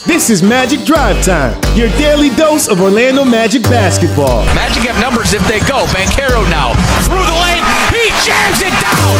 This 0.00 0.30
is 0.32 0.40
Magic 0.42 0.88
Drive 0.88 1.20
Time, 1.20 1.52
your 1.76 1.92
daily 2.00 2.32
dose 2.32 2.64
of 2.64 2.80
Orlando 2.80 3.28
Magic 3.28 3.60
basketball. 3.68 4.40
Magic 4.56 4.88
have 4.88 4.96
numbers 4.96 5.36
if 5.36 5.44
they 5.44 5.60
go. 5.68 5.84
Banchero 5.92 6.48
now 6.48 6.72
through 7.04 7.20
the 7.20 7.36
lane. 7.36 7.60
He 7.92 8.08
jams 8.24 8.64
it 8.64 8.72
down. 8.80 9.12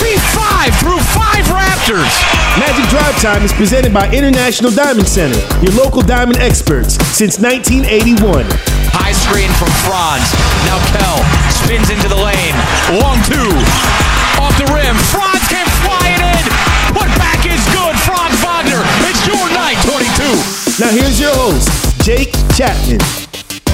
P5 0.00 0.72
through 0.80 1.04
five 1.12 1.44
Raptors. 1.52 2.16
Magic 2.56 2.88
Drive 2.88 3.12
Time 3.20 3.44
is 3.44 3.52
presented 3.52 3.92
by 3.92 4.08
International 4.08 4.72
Diamond 4.72 5.04
Center, 5.04 5.36
your 5.60 5.76
local 5.76 6.00
diamond 6.00 6.40
experts 6.40 6.96
since 7.12 7.36
1981. 7.36 8.48
High 8.96 9.12
screen 9.12 9.52
from 9.60 9.68
Franz. 9.84 10.24
Now 10.64 10.80
Kell 10.96 11.20
spins 11.60 11.92
into 11.92 12.08
the 12.08 12.16
lane. 12.16 12.56
Long 13.04 13.20
two. 13.28 13.52
Off 14.40 14.56
the 14.56 14.64
rim. 14.72 14.96
Franz 15.12 15.44
can 15.52 15.68
fly 15.84 16.16
it 16.16 16.24
in. 16.24 16.42
Put 16.96 17.12
back 17.20 17.44
is 17.44 17.60
Now 20.80 20.88
here's 20.92 21.20
your 21.20 21.34
host, 21.34 21.68
Jake 22.06 22.32
Chapman. 22.54 23.00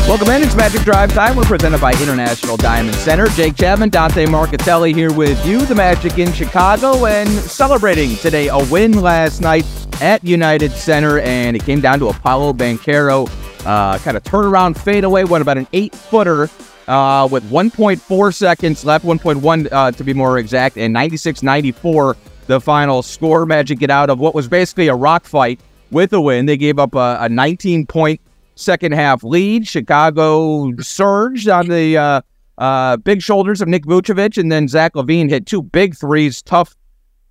Welcome 0.08 0.28
in. 0.28 0.42
It's 0.42 0.56
Magic 0.56 0.80
Drive 0.80 1.12
Time. 1.12 1.36
We're 1.36 1.44
presented 1.44 1.80
by 1.80 1.92
International 1.92 2.56
Diamond 2.56 2.96
Center. 2.96 3.28
Jake 3.28 3.54
Chapman, 3.54 3.90
Dante 3.90 4.26
Marcatelli 4.26 4.92
here 4.92 5.12
with 5.12 5.46
you. 5.46 5.64
The 5.64 5.74
Magic 5.76 6.18
in 6.18 6.32
Chicago 6.32 7.06
and 7.06 7.28
celebrating 7.28 8.16
today 8.16 8.48
a 8.48 8.58
win 8.72 9.00
last 9.02 9.40
night 9.40 9.64
at 10.02 10.24
United 10.24 10.72
Center, 10.72 11.20
and 11.20 11.56
it 11.56 11.62
came 11.62 11.80
down 11.80 12.00
to 12.00 12.12
Paolo 12.12 12.52
Banchero. 12.52 13.30
Uh, 13.64 13.98
kind 13.98 14.16
of 14.16 14.24
turnaround 14.24 14.76
fadeaway, 14.76 15.22
went 15.22 15.42
about 15.42 15.58
an 15.58 15.68
eight 15.74 15.94
footer 15.94 16.50
uh, 16.88 17.28
with 17.30 17.48
1.4 17.48 18.34
seconds 18.34 18.84
left, 18.84 19.04
1.1 19.04 19.68
uh, 19.70 19.92
to 19.92 20.02
be 20.02 20.12
more 20.12 20.38
exact, 20.38 20.76
and 20.76 20.92
96 20.92 21.44
94 21.44 22.16
the 22.48 22.60
final 22.60 23.00
score. 23.00 23.46
Magic 23.46 23.78
get 23.78 23.90
out 23.90 24.10
of 24.10 24.18
what 24.18 24.34
was 24.34 24.48
basically 24.48 24.88
a 24.88 24.94
rock 24.96 25.24
fight 25.24 25.60
with 25.90 26.12
a 26.12 26.20
win. 26.20 26.46
They 26.46 26.56
gave 26.56 26.78
up 26.78 26.94
a, 26.94 27.18
a 27.20 27.28
19 27.28 27.86
point 27.86 28.20
second 28.54 28.92
half 28.92 29.22
lead. 29.22 29.66
Chicago 29.66 30.72
surged 30.78 31.48
on 31.48 31.68
the 31.68 31.96
uh, 31.96 32.20
uh, 32.58 32.96
big 32.98 33.22
shoulders 33.22 33.60
of 33.60 33.68
Nick 33.68 33.84
Vucevic, 33.84 34.38
and 34.38 34.50
then 34.50 34.68
Zach 34.68 34.94
LaVine 34.94 35.28
hit 35.28 35.46
two 35.46 35.62
big 35.62 35.96
threes, 35.96 36.42
tough, 36.42 36.74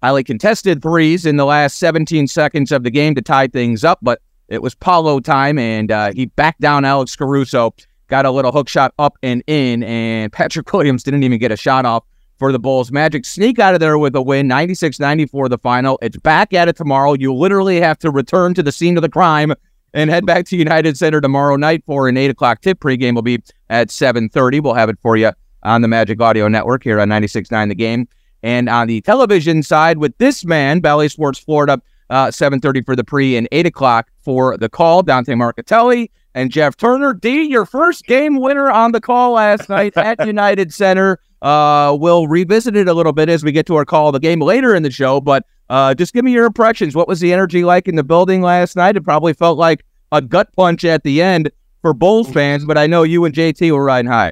highly 0.02 0.24
contested 0.24 0.82
threes 0.82 1.26
in 1.26 1.38
the 1.38 1.46
last 1.46 1.78
17 1.78 2.28
seconds 2.28 2.72
of 2.72 2.84
the 2.84 2.92
game 2.92 3.16
to 3.16 3.22
tie 3.22 3.48
things 3.48 3.84
up. 3.84 4.00
But 4.02 4.22
it 4.48 4.62
was 4.62 4.76
Paolo 4.76 5.20
time, 5.20 5.58
and 5.58 5.92
uh, 5.92 6.12
he 6.14 6.28
backed 6.28 6.62
down 6.62 6.86
Alex 6.86 7.16
Caruso, 7.16 7.74
got 8.08 8.26
a 8.26 8.32
little 8.32 8.52
hook 8.52 8.70
shot 8.70 8.94
up 9.00 9.18
and 9.24 9.44
in, 9.48 9.84
and 9.84 10.32
Patrick 10.32 10.72
Williams 10.72 11.04
didn't 11.04 11.24
even 11.24 11.40
get 11.40 11.52
a 11.52 11.58
shot 11.58 11.86
off 11.86 12.04
for 12.38 12.52
the 12.52 12.60
Bulls. 12.60 12.92
Magic 12.92 13.26
sneak 13.26 13.60
out 13.60 13.74
of 13.74 13.80
there 13.80 13.98
with 13.98 14.16
a 14.16 14.22
win, 14.22 14.48
96 14.48 15.00
94 15.00 15.50
the 15.50 15.58
final. 15.58 15.98
It's 16.02 16.18
back 16.18 16.54
at 16.54 16.68
it 16.68 16.76
tomorrow. 16.76 17.14
You 17.14 17.34
literally 17.34 17.80
have 17.82 17.98
to 18.00 18.12
return 18.12 18.54
to 18.56 18.64
the 18.64 18.72
scene 18.72 18.98
of 18.98 19.02
the 19.02 19.10
crime 19.10 19.54
and 19.94 20.10
head 20.10 20.26
back 20.26 20.46
to 20.48 20.58
United 20.58 20.98
Center 20.98 21.22
tomorrow 21.22 21.56
night 21.56 21.84
for 21.86 22.08
an 22.08 22.18
8 22.18 22.30
o'clock 22.30 22.62
tip. 22.62 22.80
Pregame 22.80 23.16
will 23.16 23.22
be 23.22 23.42
at 23.70 23.88
7.30. 23.88 24.62
We'll 24.62 24.74
have 24.74 24.90
it 24.90 25.00
for 25.02 25.16
you 25.16 25.32
on 25.64 25.82
the 25.82 25.88
Magic 25.88 26.22
Audio 26.22 26.48
Network 26.48 26.84
here 26.84 27.00
on 27.00 27.10
96.9 27.10 27.70
The 27.70 27.76
Game. 27.76 28.08
And 28.44 28.70
on 28.70 28.88
the 28.88 29.02
television 29.02 29.64
side 29.64 29.98
with 29.98 30.16
this 30.20 30.46
man, 30.46 30.80
Bally 30.80 31.10
Sports 31.10 31.40
Florida, 31.40 31.82
uh, 32.10 32.28
7.30 32.28 32.86
for 32.86 32.96
the 32.96 33.04
pre 33.04 33.36
and 33.38 33.48
8 33.52 33.66
o'clock 33.66 34.12
for 34.22 34.58
the 34.58 34.70
call. 34.70 35.02
Dante 35.02 35.34
Marcatelli 35.34 36.12
and 36.36 36.52
Jeff 36.52 36.78
Turner. 36.78 37.14
D, 37.14 37.44
your 37.44 37.66
first 37.66 38.06
game 38.06 38.40
winner 38.40 38.70
on 38.70 38.92
the 38.92 39.02
call 39.02 39.32
last 39.32 39.70
night 39.70 39.98
at 39.98 40.24
United 40.28 40.74
Center. 40.74 41.20
Uh, 41.46 41.96
we'll 41.96 42.26
revisit 42.26 42.76
it 42.76 42.88
a 42.88 42.94
little 42.94 43.14
bit 43.14 43.30
as 43.30 43.44
we 43.44 43.52
get 43.52 43.68
to 43.68 43.76
our 43.76 43.86
call 43.86 44.08
of 44.08 44.14
the 44.14 44.20
game 44.20 44.42
later 44.42 44.74
in 44.74 44.82
the 44.82 44.90
show, 44.90 45.22
but 45.22 45.46
uh, 45.70 45.94
just 45.94 46.12
give 46.12 46.26
me 46.26 46.32
your 46.32 46.46
impressions. 46.46 46.96
What 46.96 47.08
was 47.08 47.20
the 47.20 47.32
energy 47.32 47.64
like 47.64 47.88
in 47.88 47.96
the 47.96 48.04
building 48.04 48.42
last 48.42 48.76
night? 48.76 48.98
It 48.98 49.04
probably 49.04 49.32
felt 49.34 49.56
like 49.56 49.86
a 50.12 50.24
gut 50.24 50.50
punch 50.56 50.84
at 50.84 51.04
the 51.04 51.22
end 51.22 51.52
for 51.84 51.94
Bulls 51.94 52.32
fans, 52.32 52.66
but 52.66 52.80
I 52.80 52.88
know 52.88 53.04
you 53.04 53.26
and 53.26 53.36
JT 53.36 53.72
were 53.72 53.84
riding 53.84 54.10
high. 54.10 54.32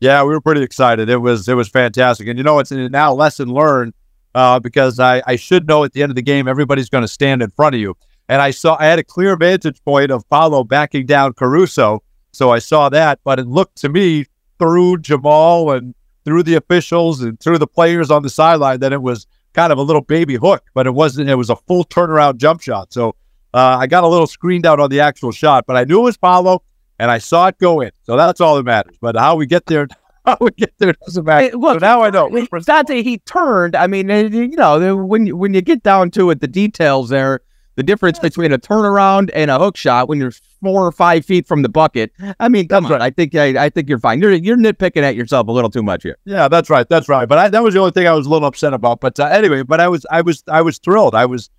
Yeah, 0.00 0.22
we 0.22 0.30
were 0.30 0.40
pretty 0.40 0.62
excited. 0.62 1.10
It 1.10 1.18
was 1.18 1.46
it 1.50 1.54
was 1.54 1.68
fantastic, 1.68 2.26
and 2.28 2.38
you 2.38 2.44
know 2.44 2.60
it's 2.60 2.70
now 2.70 3.12
lesson 3.12 3.52
learned 3.52 3.92
uh, 4.34 4.58
because 4.58 4.98
I, 4.98 5.22
I 5.26 5.36
should 5.36 5.68
know 5.68 5.84
at 5.84 5.92
the 5.92 6.02
end 6.02 6.10
of 6.10 6.16
the 6.16 6.22
game 6.22 6.48
everybody's 6.48 6.88
going 6.88 7.02
to 7.02 7.08
stand 7.08 7.42
in 7.42 7.50
front 7.50 7.74
of 7.74 7.80
you, 7.82 7.94
and 8.26 8.40
I 8.40 8.52
saw 8.52 8.78
I 8.80 8.86
had 8.86 8.98
a 8.98 9.04
clear 9.04 9.36
vantage 9.36 9.84
point 9.84 10.10
of 10.10 10.26
Paolo 10.30 10.64
backing 10.64 11.04
down 11.04 11.34
Caruso, 11.34 12.02
so 12.32 12.50
I 12.50 12.58
saw 12.58 12.88
that, 12.88 13.20
but 13.22 13.38
it 13.38 13.46
looked 13.46 13.76
to 13.82 13.90
me 13.90 14.24
through 14.58 14.98
Jamahl 14.98 15.76
and 15.76 15.94
through 16.28 16.42
the 16.42 16.56
officials 16.56 17.22
and 17.22 17.40
through 17.40 17.56
the 17.56 17.66
players 17.66 18.10
on 18.10 18.22
the 18.22 18.28
sideline 18.28 18.80
that 18.80 18.92
it 18.92 19.00
was 19.00 19.26
kind 19.54 19.72
of 19.72 19.78
a 19.78 19.82
little 19.82 20.02
baby 20.02 20.34
hook, 20.34 20.62
but 20.74 20.86
it 20.86 20.90
wasn't. 20.90 21.30
It 21.30 21.36
was 21.36 21.48
a 21.48 21.56
full 21.56 21.84
turnaround 21.86 22.36
jump 22.36 22.60
shot. 22.60 22.92
So 22.92 23.14
uh, 23.54 23.78
I 23.80 23.86
got 23.86 24.04
a 24.04 24.06
little 24.06 24.26
screened 24.26 24.66
out 24.66 24.78
on 24.78 24.90
the 24.90 25.00
actual 25.00 25.32
shot, 25.32 25.64
but 25.66 25.74
I 25.74 25.84
knew 25.84 26.00
it 26.00 26.02
was 26.02 26.18
Paolo 26.18 26.62
and 26.98 27.10
I 27.10 27.16
saw 27.16 27.46
it 27.46 27.56
go 27.56 27.80
in. 27.80 27.92
So 28.02 28.14
that's 28.14 28.42
all 28.42 28.56
that 28.56 28.64
matters. 28.64 28.98
But 29.00 29.16
how 29.16 29.36
we 29.36 29.46
get 29.46 29.64
there, 29.64 29.88
how 30.26 30.36
we 30.38 30.50
get 30.50 30.74
there 30.76 30.92
doesn't 30.92 31.24
matter. 31.24 31.46
Hey, 31.46 31.52
look, 31.52 31.80
so 31.80 31.86
now 31.86 32.02
I 32.02 32.10
know. 32.10 32.28
Dante, 32.60 33.02
he 33.02 33.18
turned. 33.20 33.74
I 33.74 33.86
mean, 33.86 34.10
uh, 34.10 34.16
you 34.16 34.48
know, 34.48 34.96
when 34.96 35.28
you, 35.28 35.34
when 35.34 35.54
you 35.54 35.62
get 35.62 35.82
down 35.82 36.10
to 36.10 36.28
it, 36.28 36.42
the 36.42 36.46
details 36.46 37.08
there, 37.08 37.40
the 37.78 37.84
difference 37.84 38.18
between 38.18 38.52
a 38.52 38.58
turnaround 38.58 39.30
and 39.32 39.52
a 39.52 39.58
hook 39.58 39.76
shot 39.76 40.08
when 40.08 40.18
you're 40.18 40.32
four 40.60 40.84
or 40.84 40.90
five 40.90 41.24
feet 41.24 41.46
from 41.46 41.62
the 41.62 41.68
bucket. 41.68 42.10
I 42.40 42.48
mean, 42.48 42.66
come 42.66 42.86
on. 42.86 43.00
I 43.00 43.10
think 43.10 43.36
I, 43.36 43.66
I 43.66 43.70
think 43.70 43.88
you're 43.88 44.00
fine. 44.00 44.20
You're 44.20 44.32
you're 44.32 44.56
nitpicking 44.56 45.02
at 45.02 45.14
yourself 45.14 45.46
a 45.46 45.52
little 45.52 45.70
too 45.70 45.84
much 45.84 46.02
here. 46.02 46.18
Yeah, 46.24 46.48
that's 46.48 46.68
right. 46.70 46.88
That's 46.88 47.08
right. 47.08 47.28
But 47.28 47.38
I, 47.38 47.48
that 47.50 47.62
was 47.62 47.74
the 47.74 47.80
only 47.80 47.92
thing 47.92 48.08
I 48.08 48.14
was 48.14 48.26
a 48.26 48.30
little 48.30 48.48
upset 48.48 48.74
about. 48.74 48.98
But 49.00 49.20
uh, 49.20 49.26
anyway, 49.26 49.62
but 49.62 49.78
I 49.78 49.86
was 49.86 50.04
I 50.10 50.22
was 50.22 50.42
I 50.48 50.60
was 50.60 50.78
thrilled. 50.78 51.14
I 51.14 51.26
was, 51.26 51.50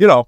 you 0.00 0.08
know, 0.08 0.26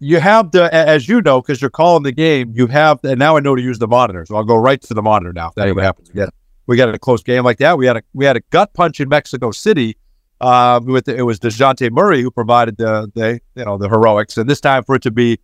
you 0.00 0.18
have 0.18 0.50
the 0.50 0.68
as 0.74 1.08
you 1.08 1.22
know 1.22 1.40
because 1.40 1.60
you're 1.60 1.70
calling 1.70 2.02
the 2.02 2.10
game. 2.10 2.52
You 2.56 2.66
have 2.66 2.98
and 3.04 3.20
now 3.20 3.36
I 3.36 3.40
know 3.40 3.54
to 3.54 3.62
use 3.62 3.78
the 3.78 3.86
monitor, 3.86 4.26
so 4.26 4.34
I'll 4.34 4.42
go 4.42 4.56
right 4.56 4.82
to 4.82 4.94
the 4.94 5.02
monitor 5.02 5.32
now. 5.32 5.50
If 5.50 5.54
that 5.54 5.68
ever 5.68 5.80
happens 5.80 6.10
again, 6.10 6.30
we 6.66 6.76
got 6.76 6.92
a 6.92 6.98
close 6.98 7.22
game 7.22 7.44
like 7.44 7.58
that. 7.58 7.78
We 7.78 7.86
had 7.86 7.98
a 7.98 8.02
we 8.14 8.24
had 8.24 8.36
a 8.36 8.42
gut 8.50 8.74
punch 8.74 8.98
in 8.98 9.08
Mexico 9.08 9.52
City. 9.52 9.96
Uh, 10.42 10.80
with 10.82 11.04
the, 11.04 11.16
it 11.16 11.22
was 11.22 11.38
Dejounte 11.38 11.88
Murray 11.92 12.20
who 12.20 12.30
provided 12.30 12.76
the 12.76 13.10
the 13.14 13.40
you 13.54 13.64
know 13.64 13.78
the 13.78 13.88
heroics, 13.88 14.36
and 14.36 14.50
this 14.50 14.60
time 14.60 14.82
for 14.82 14.96
it 14.96 15.02
to 15.02 15.12
be 15.12 15.38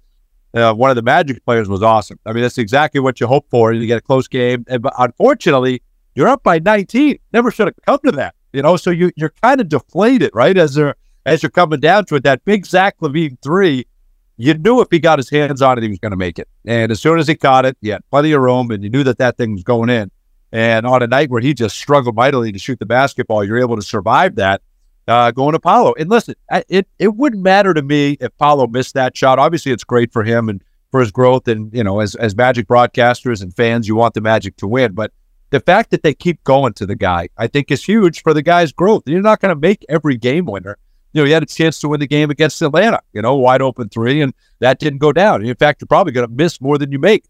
uh, 0.54 0.74
one 0.74 0.90
of 0.90 0.96
the 0.96 1.02
Magic 1.02 1.44
players 1.44 1.68
was 1.68 1.84
awesome. 1.84 2.18
I 2.26 2.32
mean, 2.32 2.42
that's 2.42 2.58
exactly 2.58 3.00
what 3.00 3.20
you 3.20 3.28
hope 3.28 3.46
for. 3.48 3.72
You 3.72 3.86
get 3.86 3.98
a 3.98 4.02
close 4.02 4.26
game, 4.26 4.64
and 4.68 4.82
but 4.82 4.92
unfortunately, 4.98 5.82
you're 6.16 6.26
up 6.26 6.42
by 6.42 6.58
19. 6.58 7.16
Never 7.32 7.52
should 7.52 7.68
have 7.68 7.76
come 7.86 8.00
to 8.06 8.12
that, 8.12 8.34
you 8.52 8.60
know. 8.60 8.76
So 8.76 8.90
you 8.90 9.12
you're 9.14 9.32
kind 9.40 9.60
of 9.60 9.68
deflated, 9.68 10.32
right? 10.34 10.56
As 10.56 10.74
they're 10.74 10.96
as 11.24 11.44
you're 11.44 11.50
coming 11.50 11.78
down 11.78 12.06
to 12.06 12.16
it, 12.16 12.24
that 12.24 12.44
big 12.44 12.66
Zach 12.66 12.96
LaVine 13.00 13.40
three, 13.40 13.86
you 14.36 14.54
knew 14.54 14.80
if 14.80 14.88
he 14.90 14.98
got 14.98 15.20
his 15.20 15.30
hands 15.30 15.62
on 15.62 15.78
it, 15.78 15.82
he 15.82 15.90
was 15.90 16.00
going 16.00 16.10
to 16.10 16.16
make 16.16 16.40
it. 16.40 16.48
And 16.64 16.90
as 16.90 17.00
soon 17.00 17.20
as 17.20 17.28
he 17.28 17.36
caught 17.36 17.66
it, 17.66 17.76
he 17.80 17.90
had 17.90 18.02
plenty 18.10 18.32
of 18.32 18.40
room, 18.40 18.72
and 18.72 18.82
you 18.82 18.90
knew 18.90 19.04
that 19.04 19.18
that 19.18 19.36
thing 19.36 19.52
was 19.52 19.62
going 19.62 19.90
in. 19.90 20.10
And 20.50 20.86
on 20.86 21.02
a 21.02 21.06
night 21.06 21.30
where 21.30 21.42
he 21.42 21.52
just 21.54 21.76
struggled 21.76 22.16
mightily 22.16 22.50
to 22.52 22.58
shoot 22.58 22.78
the 22.78 22.86
basketball, 22.86 23.44
you're 23.44 23.58
able 23.58 23.76
to 23.76 23.82
survive 23.82 24.36
that 24.36 24.62
uh, 25.08 25.30
going 25.30 25.52
to 25.52 25.58
Paolo. 25.58 25.94
And 25.98 26.10
listen, 26.10 26.34
it 26.68 26.86
it 26.98 27.16
wouldn't 27.16 27.42
matter 27.42 27.74
to 27.74 27.82
me 27.82 28.16
if 28.20 28.36
Paolo 28.38 28.66
missed 28.66 28.94
that 28.94 29.16
shot. 29.16 29.38
Obviously, 29.38 29.72
it's 29.72 29.84
great 29.84 30.12
for 30.12 30.22
him 30.22 30.48
and 30.48 30.62
for 30.90 31.00
his 31.00 31.10
growth. 31.10 31.48
And 31.48 31.72
you 31.74 31.82
know, 31.82 32.00
as 32.00 32.14
as 32.16 32.36
Magic 32.36 32.68
broadcasters 32.68 33.42
and 33.42 33.54
fans, 33.56 33.88
you 33.88 33.96
want 33.96 34.14
the 34.14 34.20
Magic 34.20 34.56
to 34.58 34.68
win. 34.68 34.92
But 34.92 35.12
the 35.50 35.60
fact 35.60 35.90
that 35.90 36.02
they 36.02 36.14
keep 36.14 36.44
going 36.44 36.74
to 36.74 36.86
the 36.86 36.94
guy, 36.94 37.30
I 37.38 37.46
think, 37.46 37.70
is 37.70 37.82
huge 37.82 38.22
for 38.22 38.34
the 38.34 38.42
guy's 38.42 38.70
growth. 38.70 39.04
You're 39.06 39.22
not 39.22 39.40
going 39.40 39.54
to 39.54 39.60
make 39.60 39.84
every 39.88 40.16
game 40.16 40.44
winner. 40.44 40.76
You 41.14 41.22
know, 41.22 41.24
he 41.24 41.32
had 41.32 41.42
a 41.42 41.46
chance 41.46 41.80
to 41.80 41.88
win 41.88 42.00
the 42.00 42.06
game 42.06 42.30
against 42.30 42.60
Atlanta. 42.60 43.00
You 43.14 43.22
know, 43.22 43.34
wide 43.34 43.62
open 43.62 43.88
three, 43.88 44.20
and 44.20 44.34
that 44.60 44.78
didn't 44.78 44.98
go 44.98 45.12
down. 45.12 45.44
In 45.44 45.56
fact, 45.56 45.80
you're 45.80 45.86
probably 45.86 46.12
going 46.12 46.28
to 46.28 46.34
miss 46.34 46.60
more 46.60 46.76
than 46.76 46.92
you 46.92 46.98
make. 46.98 47.24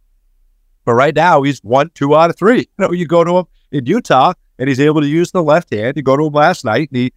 But 0.85 0.95
right 0.95 1.15
now, 1.15 1.43
he's 1.43 1.61
one, 1.61 1.91
two 1.95 2.17
out 2.17 2.31
of 2.31 2.37
three. 2.37 2.69
You 2.79 2.87
know, 2.87 2.93
you 2.93 3.07
go 3.07 3.23
to 3.23 3.39
him 3.39 3.45
in 3.71 3.87
Utah, 3.87 4.33
and 4.59 4.69
he's 4.69 4.81
able 4.81 5.01
to 5.01 5.07
use 5.07 5.31
the 5.31 5.43
left 5.43 5.73
hand. 5.73 5.97
You 5.97 6.03
go 6.03 6.17
to 6.17 6.27
him 6.27 6.33
last 6.33 6.65
night, 6.65 6.89
and 6.91 6.97
he 6.97 7.13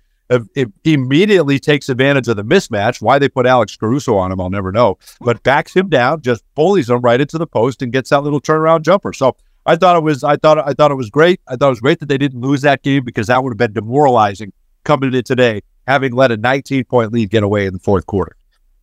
immediately 0.84 1.60
takes 1.60 1.90
advantage 1.90 2.28
of 2.28 2.38
the 2.38 2.44
mismatch. 2.44 3.02
Why 3.02 3.20
they 3.20 3.30
put 3.30 3.46
Alex 3.46 3.76
Caruso 3.76 4.16
on 4.16 4.32
him, 4.32 4.40
I'll 4.40 4.50
never 4.50 4.72
know. 4.72 4.98
But 5.20 5.44
backs 5.44 5.76
him 5.76 5.90
down, 5.90 6.22
just 6.22 6.44
bullies 6.56 6.90
him 6.90 7.02
right 7.02 7.20
into 7.20 7.38
the 7.38 7.48
post, 7.48 7.82
and 7.82 7.92
gets 7.92 8.10
that 8.10 8.22
little 8.22 8.42
turnaround 8.42 8.84
jumper. 8.84 9.14
So 9.14 9.36
I 9.66 9.76
thought 9.76 9.98
it 9.98 10.04
was, 10.04 10.24
I 10.24 10.38
thought, 10.38 10.58
I 10.58 10.74
thought 10.74 10.92
it 10.92 10.96
was 10.96 11.10
great. 11.10 11.42
I 11.48 11.56
thought 11.56 11.68
it 11.68 11.72
was 11.72 11.82
great 11.82 12.00
that 12.00 12.10
they 12.10 12.18
didn't 12.18 12.42
lose 12.42 12.62
that 12.62 12.82
game 12.82 13.04
because 13.04 13.28
that 13.28 13.44
would 13.44 13.52
have 13.52 13.58
been 13.58 13.74
demoralizing 13.74 14.54
coming 14.84 15.08
into 15.08 15.24
today, 15.24 15.62
having 15.88 16.14
let 16.14 16.32
a 16.32 16.38
19 16.38 16.86
point 16.86 17.12
lead 17.12 17.30
get 17.30 17.44
away 17.44 17.66
in 17.66 17.74
the 17.74 17.80
fourth 17.80 18.06
quarter. 18.06 18.36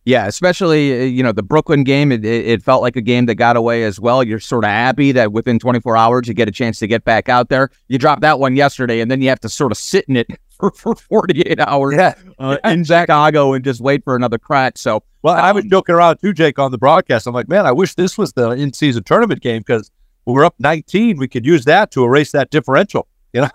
Yeah, 0.05 0.27
especially 0.27 1.01
uh, 1.01 1.03
you 1.03 1.21
know 1.21 1.31
the 1.31 1.43
Brooklyn 1.43 1.83
game. 1.83 2.11
It, 2.11 2.25
it 2.25 2.63
felt 2.63 2.81
like 2.81 2.95
a 2.95 3.01
game 3.01 3.25
that 3.27 3.35
got 3.35 3.57
away 3.57 3.83
as 3.83 3.99
well. 3.99 4.23
You're 4.23 4.39
sort 4.39 4.63
of 4.63 4.69
happy 4.69 5.11
that 5.11 5.33
within 5.33 5.59
24 5.59 5.97
hours 5.97 6.27
you 6.27 6.33
get 6.33 6.47
a 6.47 6.51
chance 6.51 6.79
to 6.79 6.87
get 6.87 7.03
back 7.03 7.29
out 7.29 7.49
there. 7.49 7.69
You 7.89 7.97
dropped 7.97 8.21
that 8.21 8.39
one 8.39 8.55
yesterday, 8.55 9.01
and 9.01 9.11
then 9.11 9.21
you 9.21 9.29
have 9.29 9.41
to 9.41 9.49
sort 9.49 9.71
of 9.71 9.77
sit 9.77 10.05
in 10.07 10.15
it 10.15 10.27
for, 10.71 10.71
for 10.71 10.95
48 10.95 11.59
hours 11.59 11.95
yeah. 11.95 12.15
uh, 12.37 12.57
in 12.65 12.83
Chicago 12.83 13.53
and 13.53 13.63
just 13.63 13.79
wait 13.79 14.03
for 14.03 14.15
another 14.15 14.37
crack. 14.37 14.77
So, 14.77 15.03
well, 15.21 15.35
um, 15.35 15.43
I 15.43 15.51
was 15.51 15.65
joking 15.65 15.95
around 15.95 16.17
too, 16.17 16.33
Jake, 16.33 16.59
on 16.59 16.71
the 16.71 16.77
broadcast. 16.77 17.27
I'm 17.27 17.33
like, 17.33 17.47
man, 17.47 17.65
I 17.65 17.71
wish 17.71 17.95
this 17.95 18.17
was 18.17 18.33
the 18.33 18.51
in 18.51 18.73
season 18.73 19.03
tournament 19.03 19.41
game 19.41 19.59
because 19.59 19.89
we're 20.25 20.45
up 20.45 20.55
19, 20.59 21.17
we 21.17 21.27
could 21.27 21.45
use 21.45 21.65
that 21.65 21.91
to 21.91 22.03
erase 22.03 22.31
that 22.31 22.49
differential. 22.49 23.07
You 23.31 23.41
know, 23.41 23.49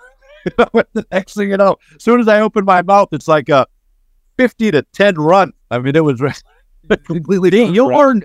the 0.93 1.05
next 1.11 1.35
thing 1.35 1.51
you 1.51 1.57
know, 1.57 1.79
as 1.97 2.05
soon 2.05 2.21
as 2.21 2.29
I 2.29 2.41
open 2.41 2.65
my 2.65 2.81
mouth, 2.81 3.09
it's 3.11 3.27
like 3.27 3.49
a 3.49 3.67
50 4.37 4.71
to 4.71 4.83
10 4.83 5.17
run. 5.17 5.53
I 5.69 5.81
mean, 5.81 5.97
it 5.97 6.05
was 6.05 6.23
completely. 7.05 7.65
You'll 7.65 7.89
learn. 7.89 8.23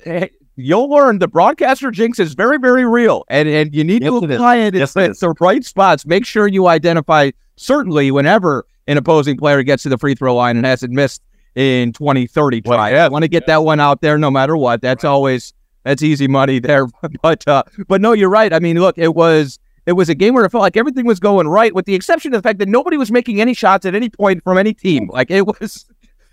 you'll 0.56 0.92
learn 0.92 1.18
the 1.18 1.28
broadcaster 1.28 1.90
jinx 1.90 2.20
is 2.20 2.36
very, 2.36 2.60
very 2.60 2.86
real, 2.86 3.24
and 3.30 3.50
and 3.50 3.74
you 3.74 3.84
need 3.84 4.04
Yes, 4.04 4.12
to 4.12 4.18
apply 4.18 4.58
it 4.58 4.76
Yes, 4.76 4.96
at 4.96 5.10
it 5.10 5.20
the 5.20 5.34
right 5.40 5.66
spots. 5.66 6.06
Make 6.06 6.24
sure 6.24 6.48
you 6.48 6.68
identify 6.68 7.32
certainly 7.60 8.10
whenever 8.12 8.66
an 8.88 8.98
opposing 8.98 9.38
player 9.38 9.62
gets 9.64 9.84
to 9.84 9.90
the 9.90 9.98
free 9.98 10.16
throw 10.16 10.36
line 10.36 10.58
and 10.58 10.66
hasn't 10.66 10.94
missed 10.94 11.22
in 11.56 11.92
20, 11.94 12.26
30 12.28 12.62
Well, 12.66 12.78
tries. 12.78 12.94
yeah. 12.94 13.06
I 13.06 13.10
want 13.10 13.24
to 13.24 13.28
get 13.28 13.46
that 13.48 13.64
one 13.64 13.80
out 13.80 14.02
there 14.02 14.18
no 14.18 14.32
matter 14.32 14.56
what. 14.56 14.82
That's 14.82 15.04
always 15.04 15.54
that's 15.84 16.02
easy 16.04 16.28
money 16.28 16.60
there. 16.60 16.88
but 17.22 17.48
uh, 17.48 17.64
but 17.88 18.02
no, 18.02 18.14
you're 18.14 18.30
right. 18.30 18.54
I 18.54 18.60
mean, 18.60 18.80
look, 18.80 18.98
it 18.98 19.14
was 19.16 19.60
it 19.86 19.94
was 19.94 20.10
a 20.10 20.16
game 20.16 20.34
where 20.36 20.46
it 20.46 20.52
felt 20.52 20.62
like 20.62 20.78
everything 20.78 21.06
was 21.06 21.20
going 21.20 21.48
right, 21.48 21.74
with 21.74 21.86
the 21.86 21.96
exception 21.96 22.34
of 22.34 22.42
the 22.42 22.48
fact 22.48 22.60
that 22.60 22.70
nobody 22.70 22.96
was 22.98 23.12
making 23.12 23.42
any 23.42 23.54
shots 23.54 23.86
at 23.86 23.96
any 23.96 24.10
point 24.10 24.44
from 24.44 24.58
any 24.58 24.74
team. 24.74 25.10
Like 25.14 25.30
it 25.32 25.46
was 25.46 25.86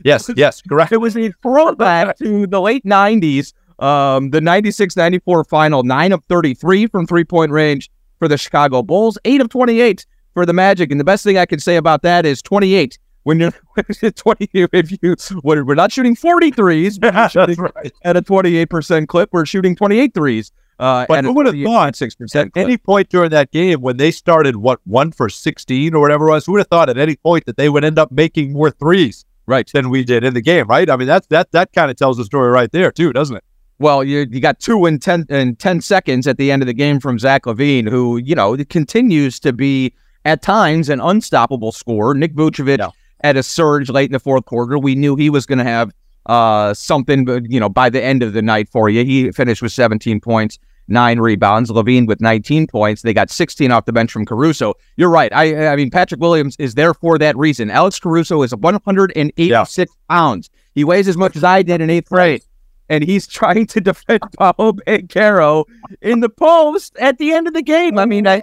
Yes, 0.05 0.31
yes, 0.37 0.61
correct. 0.63 0.93
it 0.93 0.99
was 0.99 1.17
a 1.17 1.33
throwback 1.43 2.19
to 2.19 2.47
the 2.47 2.61
late 2.61 2.85
90s, 2.85 3.55
um, 3.83 4.29
the 4.31 4.43
96 4.43 4.95
94 4.95 5.45
final, 5.45 5.83
9 5.85 6.13
of 6.13 6.23
33 6.25 6.87
from 6.89 7.07
three 7.07 7.25
point 7.25 7.51
range 7.51 7.91
for 8.19 8.29
the 8.29 8.37
Chicago 8.37 8.83
Bulls, 8.83 9.17
8 9.25 9.41
of 9.41 9.49
28 9.49 10.05
for 10.37 10.45
the 10.45 10.53
Magic. 10.53 10.91
And 10.91 11.01
the 11.01 11.05
best 11.05 11.25
thing 11.25 11.39
I 11.39 11.47
can 11.47 11.59
say 11.59 11.77
about 11.77 12.03
that 12.03 12.27
is 12.27 12.43
28. 12.43 12.99
When 13.23 13.41
you're 13.41 13.51
20, 14.15 14.51
if 14.53 15.03
you, 15.03 15.17
we're 15.43 15.75
not 15.75 15.91
shooting 15.91 16.15
43s, 16.15 17.01
but 17.01 17.15
we're 17.15 17.29
shooting 17.31 17.57
right. 17.57 17.93
at 18.05 18.19
a 18.19 18.23
28% 18.23 19.09
clip, 19.09 19.31
we're 19.33 19.47
shooting 19.47 19.75
28 19.75 20.13
threes. 20.13 20.53
Uh, 20.79 21.07
But 21.09 21.25
who 21.25 21.33
would 21.33 21.47
have 21.47 21.55
thought 21.55 21.95
6% 21.95 22.37
at 22.37 22.51
any 22.55 22.77
point 22.77 23.09
during 23.09 23.31
that 23.31 23.51
game 23.51 23.81
when 23.81 23.97
they 23.97 24.11
started 24.11 24.57
what 24.57 24.79
one 24.85 25.11
for 25.11 25.31
sixteen 25.31 25.95
or 25.95 26.03
whatever 26.03 26.29
it 26.29 26.33
was, 26.33 26.45
who 26.45 26.53
would 26.53 26.59
have 26.59 26.69
thought 26.69 26.91
at 26.91 26.99
any 26.99 27.17
point 27.17 27.47
that 27.47 27.57
they 27.57 27.71
would 27.71 27.83
end 27.83 27.99
up 27.99 28.13
making 28.13 28.53
more 28.53 28.71
threes 28.71 29.25
right. 29.47 29.67
than 29.73 29.89
we 29.89 30.05
did 30.05 30.23
in 30.23 30.35
the 30.35 30.43
game, 30.43 30.67
right? 30.67 30.91
I 30.91 30.97
mean, 30.97 31.09
that's 31.09 31.27
that 31.29 31.51
that 31.53 31.73
kind 31.73 31.91
of 31.91 31.97
tells 31.97 32.19
the 32.19 32.27
story 32.27 32.51
right 32.51 32.71
there 32.71 32.93
too, 32.93 33.15
doesn't 33.15 33.37
it? 33.37 33.45
Well, 33.79 34.05
you 34.05 34.27
you 34.31 34.41
got 34.41 34.61
two 34.61 34.85
in 34.85 34.99
ten 34.99 35.25
in 35.31 35.57
ten 35.57 35.81
seconds 35.81 36.27
at 36.27 36.37
the 36.37 36.53
end 36.53 36.61
of 36.61 36.67
the 36.67 36.75
game 36.75 37.01
from 37.01 37.19
Zach 37.19 37.45
LaVine, 37.45 37.89
who 37.89 38.19
you 38.19 38.35
know 38.35 38.55
continues 38.69 39.41
to 39.41 39.55
be 39.55 39.95
at 40.27 40.43
times 40.43 40.89
an 40.89 41.01
unstoppable 41.01 41.71
scorer. 41.71 42.13
Nick 42.13 42.35
Vucevic 42.35 42.91
had 43.23 43.37
a 43.37 43.43
surge 43.43 43.89
late 43.89 44.11
in 44.11 44.13
the 44.13 44.19
fourth 44.19 44.45
quarter. 44.45 44.77
We 44.77 44.97
knew 44.97 45.15
he 45.15 45.31
was 45.31 45.47
going 45.47 45.59
to 45.59 45.65
have 45.65 45.93
uh, 46.27 46.75
something, 46.75 47.25
but 47.25 47.49
you 47.49 47.61
know 47.61 47.69
by 47.69 47.89
the 47.89 48.03
end 48.03 48.23
of 48.23 48.33
the 48.33 48.43
night 48.43 48.69
for 48.69 48.91
you, 48.91 49.05
he 49.05 49.31
finished 49.31 49.63
with 49.63 49.71
17 49.71 50.21
points, 50.21 50.59
nine 50.89 51.21
rebounds. 51.21 51.71
LaVine 51.71 52.09
with 52.09 52.21
19 52.21 52.67
points. 52.67 53.03
They 53.03 53.15
got 53.15 53.31
16 53.31 53.71
off 53.71 53.85
the 53.85 53.93
bench 53.93 54.11
from 54.11 54.27
Caruso. 54.27 54.75
You're 54.97 55.11
right. 55.11 55.33
I 55.33 55.69
I 55.69 55.77
mean 55.77 55.91
Patrick 55.91 56.21
Williams 56.21 56.57
is 56.59 56.75
there 56.75 56.93
for 56.93 57.19
that 57.19 57.37
reason. 57.37 57.71
Alex 57.71 58.01
Caruso 58.01 58.43
is 58.43 58.55
186 58.55 59.93
pounds. 60.11 60.51
He 60.75 60.83
weighs 60.83 61.07
as 61.07 61.17
much 61.17 61.37
as 61.37 61.45
I 61.45 61.63
did 61.63 61.81
in 61.81 61.89
eighth 61.89 62.09
grade 62.11 62.43
and 62.89 63.05
he's 63.05 63.27
trying 63.39 63.67
to 63.69 63.81
defend 63.81 64.23
Paolo 64.37 64.73
Banchero 64.73 65.65
in 66.03 66.19
the 66.19 66.29
post 66.29 66.97
at 66.99 67.19
the 67.19 67.33
end 67.33 67.47
of 67.47 67.55
the 67.55 67.63
game. 67.63 67.99
I 67.99 68.07
mean, 68.07 68.27
I, 68.27 68.43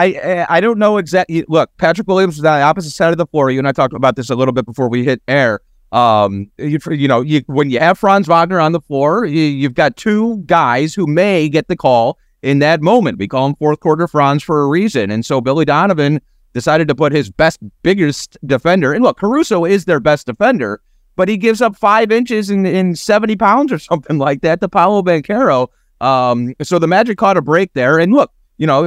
I, 0.00 0.46
I 0.48 0.60
don't 0.60 0.78
know 0.78 0.96
exactly. 0.96 1.44
Look, 1.48 1.70
Patrick 1.76 2.08
Williams 2.08 2.36
was 2.36 2.44
on 2.44 2.58
the 2.58 2.64
opposite 2.64 2.90
side 2.90 3.12
of 3.12 3.18
the 3.18 3.26
floor. 3.26 3.50
You 3.50 3.58
and 3.58 3.68
I 3.68 3.72
talked 3.72 3.94
about 3.94 4.16
this 4.16 4.30
a 4.30 4.34
little 4.34 4.52
bit 4.52 4.64
before 4.64 4.88
we 4.88 5.04
hit 5.04 5.22
air. 5.28 5.60
Um, 5.92 6.50
you, 6.56 6.78
you 6.90 7.08
know, 7.08 7.20
you, 7.20 7.42
when 7.46 7.70
you 7.70 7.80
have 7.80 7.98
Franz 7.98 8.26
Wagner 8.26 8.60
on 8.60 8.72
the 8.72 8.80
floor, 8.80 9.24
you, 9.24 9.42
you've 9.42 9.74
got 9.74 9.96
two 9.96 10.38
guys 10.46 10.94
who 10.94 11.06
may 11.06 11.48
get 11.48 11.68
the 11.68 11.76
call 11.76 12.18
in 12.42 12.60
that 12.60 12.80
moment. 12.80 13.18
We 13.18 13.28
call 13.28 13.46
him 13.46 13.56
fourth 13.56 13.80
quarter 13.80 14.06
Franz 14.06 14.42
for 14.42 14.62
a 14.62 14.68
reason, 14.68 15.10
and 15.10 15.26
so 15.26 15.40
Billy 15.40 15.64
Donovan 15.64 16.20
decided 16.54 16.88
to 16.88 16.94
put 16.94 17.12
his 17.12 17.30
best, 17.30 17.58
biggest 17.82 18.38
defender. 18.46 18.92
And 18.92 19.04
look, 19.04 19.18
Caruso 19.18 19.64
is 19.64 19.84
their 19.84 20.00
best 20.00 20.26
defender, 20.26 20.80
but 21.16 21.28
he 21.28 21.36
gives 21.36 21.60
up 21.60 21.76
five 21.76 22.10
inches 22.10 22.50
in, 22.50 22.66
in 22.66 22.96
70 22.96 23.36
pounds 23.36 23.72
or 23.72 23.78
something 23.78 24.18
like 24.18 24.42
that 24.42 24.60
to 24.60 24.68
Paolo 24.68 25.02
Banchero. 25.02 25.68
Um, 26.00 26.54
so 26.62 26.78
the 26.78 26.88
Magic 26.88 27.18
caught 27.18 27.36
a 27.36 27.42
break 27.42 27.74
there. 27.74 27.98
And 27.98 28.12
look, 28.12 28.32
you 28.60 28.66
know, 28.66 28.82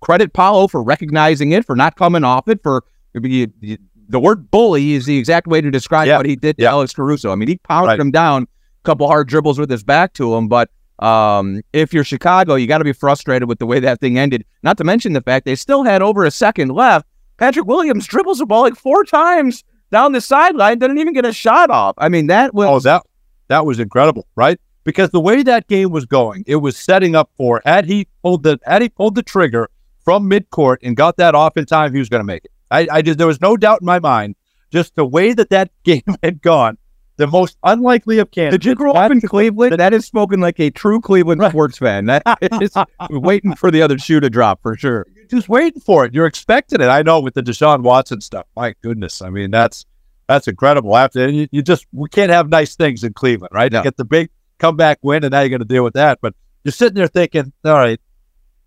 credit 0.00 0.32
Paolo 0.32 0.66
for 0.66 0.82
recognizing 0.82 1.52
it, 1.52 1.64
for 1.66 1.76
not 1.76 1.94
coming 1.96 2.24
off 2.24 2.48
it, 2.48 2.60
for 2.62 2.82
the 3.14 4.18
word 4.18 4.50
bully 4.50 4.92
is 4.92 5.04
the 5.06 5.18
exact 5.18 5.46
way 5.46 5.60
to 5.60 5.70
describe 5.70 6.06
Yeah. 6.08 6.16
what 6.16 6.26
he 6.26 6.36
did 6.36 6.56
to 6.56 6.62
Yeah. 6.64 6.70
Alex 6.70 6.92
Caruso. 6.94 7.30
I 7.30 7.34
mean, 7.34 7.48
he 7.48 7.58
pounded 7.58 7.88
Right. 7.90 8.00
him 8.00 8.10
down, 8.10 8.42
a 8.44 8.46
couple 8.84 9.06
hard 9.06 9.28
dribbles 9.28 9.58
with 9.58 9.70
his 9.70 9.84
back 9.84 10.14
to 10.14 10.34
him, 10.34 10.48
but 10.48 10.70
um, 10.98 11.60
if 11.72 11.92
you're 11.92 12.04
Chicago, 12.04 12.54
you 12.54 12.66
got 12.66 12.78
to 12.78 12.84
be 12.84 12.92
frustrated 12.92 13.48
with 13.48 13.58
the 13.58 13.66
way 13.66 13.80
that 13.80 14.00
thing 14.00 14.18
ended. 14.18 14.44
Not 14.62 14.76
to 14.78 14.84
mention 14.84 15.12
the 15.14 15.20
fact 15.20 15.44
they 15.46 15.56
still 15.56 15.82
had 15.82 16.00
over 16.00 16.24
a 16.24 16.30
second 16.30 16.68
left. 16.70 17.06
Patrick 17.38 17.66
Williams 17.66 18.06
dribbles 18.06 18.38
the 18.38 18.46
ball 18.46 18.62
like 18.62 18.76
four 18.76 19.04
times 19.04 19.64
down 19.90 20.12
the 20.12 20.20
sideline, 20.20 20.78
didn't 20.78 20.98
even 20.98 21.12
get 21.12 21.24
a 21.26 21.32
shot 21.32 21.70
off. 21.70 21.94
I 21.98 22.08
mean, 22.08 22.28
that 22.28 22.54
was 22.54 22.68
Oh, 22.68 22.78
that 22.90 23.02
that 23.48 23.66
was 23.66 23.80
incredible, 23.80 24.26
right? 24.36 24.58
Because 24.84 25.10
the 25.10 25.20
way 25.20 25.42
that 25.42 25.68
game 25.68 25.90
was 25.90 26.06
going, 26.06 26.44
it 26.46 26.56
was 26.56 26.76
setting 26.76 27.14
up 27.14 27.30
for 27.36 27.62
had 27.64 27.84
he 27.84 28.08
pulled 28.22 28.42
the 28.42 28.58
had 28.64 28.82
he 28.82 28.88
pulled 28.88 29.14
the 29.14 29.22
trigger 29.22 29.68
from 30.04 30.28
midcourt 30.28 30.78
and 30.82 30.96
got 30.96 31.16
that 31.18 31.34
off 31.34 31.56
in 31.56 31.66
time, 31.66 31.92
he 31.92 31.98
was 31.98 32.08
going 32.08 32.20
to 32.20 32.24
make 32.24 32.44
it. 32.44 32.50
I, 32.70 32.88
I 32.90 33.02
just 33.02 33.18
there 33.18 33.26
was 33.26 33.40
no 33.40 33.56
doubt 33.56 33.82
in 33.82 33.86
my 33.86 33.98
mind, 33.98 34.34
just 34.70 34.96
the 34.96 35.04
way 35.04 35.32
that 35.34 35.50
that 35.50 35.70
game 35.84 36.02
had 36.22 36.42
gone. 36.42 36.78
The 37.18 37.26
most 37.26 37.58
unlikely 37.62 38.18
of 38.18 38.30
candidates. 38.30 38.64
Did 38.64 38.70
you 38.70 38.74
grow 38.74 38.92
up 38.92 39.12
in 39.12 39.20
Cleveland? 39.20 39.78
That 39.78 39.92
is 39.92 40.06
spoken 40.06 40.40
like 40.40 40.58
a 40.58 40.70
true 40.70 40.98
Cleveland 40.98 41.42
sports 41.50 41.76
fan. 41.76 42.06
That 42.06 42.22
is 42.60 42.74
waiting 43.10 43.54
for 43.54 43.70
the 43.70 43.82
other 43.82 43.98
shoe 43.98 44.18
to 44.18 44.30
drop 44.30 44.62
for 44.62 44.76
sure. 44.76 45.06
You're 45.14 45.26
just 45.26 45.48
waiting 45.48 45.80
for 45.80 46.06
it. 46.06 46.14
You're 46.14 46.26
expecting 46.26 46.80
it. 46.80 46.86
I 46.86 47.02
know 47.02 47.20
with 47.20 47.34
the 47.34 47.42
Deshaun 47.42 47.82
Watson 47.82 48.22
stuff. 48.22 48.46
My 48.56 48.74
goodness. 48.82 49.20
I 49.20 49.28
mean, 49.28 49.50
that's 49.50 49.84
that's 50.26 50.48
incredible. 50.48 50.96
After 50.96 51.28
you, 51.28 51.48
you 51.52 51.62
just 51.62 51.86
we 51.92 52.08
can't 52.08 52.30
have 52.30 52.48
nice 52.48 52.76
things 52.76 53.04
in 53.04 53.12
Cleveland, 53.12 53.52
right? 53.52 53.70
No. 53.70 53.78
You 53.78 53.84
get 53.84 53.98
the 53.98 54.06
big 54.06 54.30
comeback 54.62 54.98
win, 55.02 55.24
and 55.24 55.32
now 55.32 55.40
you're 55.40 55.48
going 55.50 55.58
to 55.60 55.66
deal 55.66 55.84
with 55.84 55.94
that. 55.94 56.20
But 56.22 56.34
you're 56.64 56.72
sitting 56.72 56.94
there 56.94 57.08
thinking, 57.08 57.52
all 57.64 57.72
right, 57.74 58.00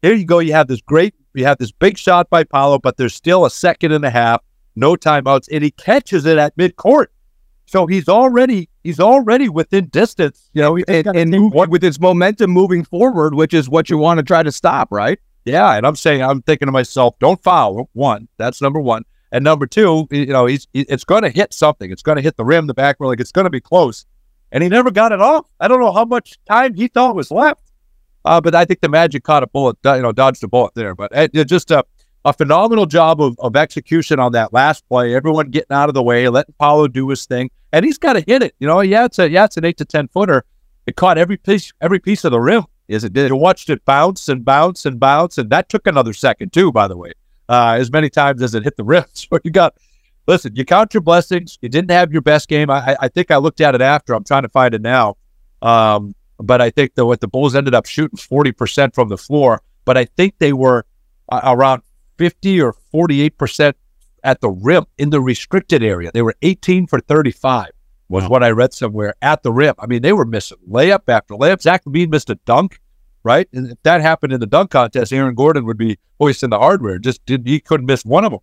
here 0.01 0.13
you 0.13 0.25
go. 0.25 0.39
You 0.39 0.53
have 0.53 0.67
this 0.67 0.81
great, 0.81 1.15
you 1.33 1.45
have 1.45 1.57
this 1.57 1.71
big 1.71 1.97
shot 1.97 2.29
by 2.29 2.43
Paolo, 2.43 2.77
but 2.77 2.97
there's 2.97 3.15
still 3.15 3.45
a 3.45 3.49
second 3.49 3.93
and 3.93 4.03
a 4.05 4.09
half, 4.09 4.41
no 4.75 4.95
timeouts, 4.95 5.47
and 5.51 5.63
he 5.63 5.71
catches 5.71 6.25
it 6.25 6.37
at 6.37 6.55
midcourt. 6.57 7.07
So 7.65 7.87
he's 7.87 8.07
already 8.07 8.69
he's 8.83 8.99
already 8.99 9.49
within 9.49 9.87
distance. 9.87 10.49
You 10.53 10.61
know, 10.61 10.77
And, 10.87 11.07
and 11.15 11.31
with 11.71 11.81
his 11.81 11.99
momentum 11.99 12.51
moving 12.51 12.83
forward, 12.83 13.33
which 13.33 13.53
is 13.53 13.67
what 13.69 13.89
you 13.89 13.97
want 13.97 14.19
to 14.19 14.23
try 14.23 14.43
to 14.43 14.51
stop, 14.51 14.89
right? 14.91 15.17
Yeah, 15.45 15.73
and 15.73 15.87
I'm 15.87 15.95
saying 15.95 16.21
I'm 16.21 16.41
thinking 16.41 16.67
to 16.67 16.71
myself, 16.71 17.17
don't 17.19 17.41
foul. 17.43 17.89
One, 17.93 18.27
that's 18.37 18.61
number 18.61 18.79
one, 18.79 19.03
and 19.31 19.43
number 19.43 19.65
two, 19.65 20.07
you 20.11 20.27
know, 20.27 20.45
he's 20.45 20.67
he- 20.73 20.85
it's 20.89 21.03
going 21.05 21.23
to 21.23 21.29
hit 21.29 21.53
something. 21.53 21.89
It's 21.91 22.03
going 22.03 22.17
to 22.17 22.21
hit 22.21 22.35
the 22.37 22.45
rim, 22.45 22.67
the 22.67 22.73
back 22.73 22.97
like 22.99 23.19
it's 23.19 23.31
going 23.31 23.45
to 23.45 23.49
be 23.51 23.61
close, 23.61 24.05
and 24.55 24.63
he 24.63 24.69
never 24.69 24.89
got 24.89 25.11
it 25.11 25.19
off. 25.19 25.45
I 25.59 25.67
don't 25.67 25.81
know 25.81 25.91
how 25.91 26.05
much 26.05 26.37
time 26.47 26.73
he 26.73 26.87
thought 26.87 27.13
was 27.13 27.29
left, 27.29 27.61
uh, 28.23 28.39
but 28.39 28.55
I 28.55 28.63
think 28.63 28.79
the 28.79 28.87
Magic 28.87 29.21
caught 29.21 29.43
a 29.43 29.47
bullet, 29.47 29.75
you 29.83 30.01
know, 30.01 30.13
dodged 30.13 30.41
a 30.45 30.47
bullet 30.47 30.73
there. 30.75 30.95
But 30.95 31.11
it 31.13 31.43
just 31.43 31.71
a 31.71 31.83
a 32.23 32.31
phenomenal 32.31 32.85
job 32.85 33.21
of, 33.21 33.37
of 33.39 33.55
execution 33.57 34.17
on 34.17 34.31
that 34.31 34.53
last 34.53 34.87
play. 34.87 35.13
Everyone 35.13 35.51
getting 35.51 35.75
out 35.75 35.89
of 35.89 35.93
the 35.93 36.01
way, 36.01 36.27
letting 36.29 36.55
Paolo 36.57 36.87
do 36.87 37.07
his 37.09 37.25
thing, 37.25 37.51
and 37.73 37.83
he's 37.83 37.97
got 37.97 38.13
to 38.13 38.21
hit 38.21 38.41
it. 38.41 38.55
You 38.59 38.67
know, 38.67 38.79
yeah, 38.79 39.03
it's 39.03 39.19
a 39.19 39.29
yeah, 39.29 39.43
it's 39.43 39.57
an 39.57 39.65
eight 39.65 39.77
to 39.77 39.85
ten 39.85 40.07
footer. 40.07 40.45
It 40.87 40.95
caught 40.95 41.17
every 41.17 41.35
piece 41.35 41.73
every 41.81 41.99
piece 41.99 42.23
of 42.23 42.31
the 42.31 42.39
rim. 42.39 42.63
Yes, 42.87 43.03
it 43.03 43.11
did. 43.11 43.29
You 43.29 43.35
watched 43.35 43.69
it 43.69 43.83
bounce 43.83 44.29
and 44.29 44.45
bounce 44.45 44.85
and 44.85 45.01
bounce, 45.01 45.37
and 45.37 45.49
that 45.49 45.67
took 45.67 45.85
another 45.85 46.13
second 46.13 46.53
too, 46.53 46.71
by 46.71 46.87
the 46.87 46.95
way, 46.95 47.11
uh, 47.49 47.75
as 47.77 47.91
many 47.91 48.09
times 48.09 48.41
as 48.41 48.55
it 48.55 48.63
hit 48.63 48.77
the 48.77 48.85
rim. 48.85 49.03
So 49.13 49.37
you 49.43 49.51
got, 49.51 49.75
listen, 50.27 50.55
you 50.55 50.65
count 50.65 50.93
your 50.93 51.01
blessings. 51.01 51.57
You 51.61 51.69
didn't 51.69 51.91
have 51.91 52.11
your 52.11 52.21
best 52.21 52.47
game. 52.47 52.69
I, 52.69 52.95
I- 52.99 53.07
think 53.09 53.31
I 53.31 53.37
looked 53.37 53.61
at 53.61 53.75
it 53.75 53.81
after. 53.81 54.13
I'm 54.13 54.23
trying 54.23 54.43
to 54.43 54.49
find 54.49 54.73
it 54.73 54.81
now, 54.81 55.15
um, 55.61 56.15
but 56.37 56.61
I 56.61 56.69
think 56.69 56.95
that 56.95 57.05
what 57.05 57.21
the 57.21 57.27
Bulls 57.27 57.55
ended 57.55 57.73
up 57.73 57.85
shooting 57.85 58.17
40 58.17 58.51
percent 58.51 58.95
from 58.95 59.09
the 59.09 59.17
floor, 59.17 59.61
but 59.85 59.97
I 59.97 60.05
think 60.05 60.35
they 60.39 60.53
were 60.53 60.85
uh, 61.29 61.41
around 61.43 61.81
50 62.17 62.61
or 62.61 62.73
48 62.91 63.37
percent 63.37 63.77
at 64.23 64.41
the 64.41 64.49
rim 64.49 64.85
in 64.97 65.11
the 65.11 65.21
restricted 65.21 65.83
area. 65.83 66.11
They 66.13 66.21
were 66.21 66.35
18 66.41 66.87
for 66.87 66.99
35 66.99 67.69
was 68.09 68.27
what 68.29 68.43
I 68.43 68.49
read 68.51 68.73
somewhere 68.73 69.15
at 69.21 69.41
the 69.43 69.51
rim. 69.51 69.73
I 69.79 69.87
mean, 69.87 70.01
they 70.01 70.13
were 70.13 70.25
missing 70.25 70.57
layup 70.69 71.01
after 71.07 71.33
layup. 71.33 71.61
Zach 71.61 71.83
LaVine 71.85 72.09
missed 72.09 72.29
a 72.29 72.35
dunk, 72.45 72.79
right? 73.23 73.47
And 73.53 73.71
if 73.71 73.81
that 73.83 74.01
happened 74.01 74.31
in 74.33 74.39
the 74.39 74.45
dunk 74.45 74.71
contest, 74.71 75.11
Aaron 75.11 75.33
Gordon 75.35 75.65
would 75.65 75.77
be 75.77 75.97
hoisting 76.19 76.49
the 76.51 76.59
hardware. 76.59 76.99
Just 76.99 77.25
did 77.25 77.47
he 77.47 77.59
couldn't 77.59 77.87
miss 77.87 78.05
one 78.05 78.23
of 78.25 78.31
them. 78.31 78.41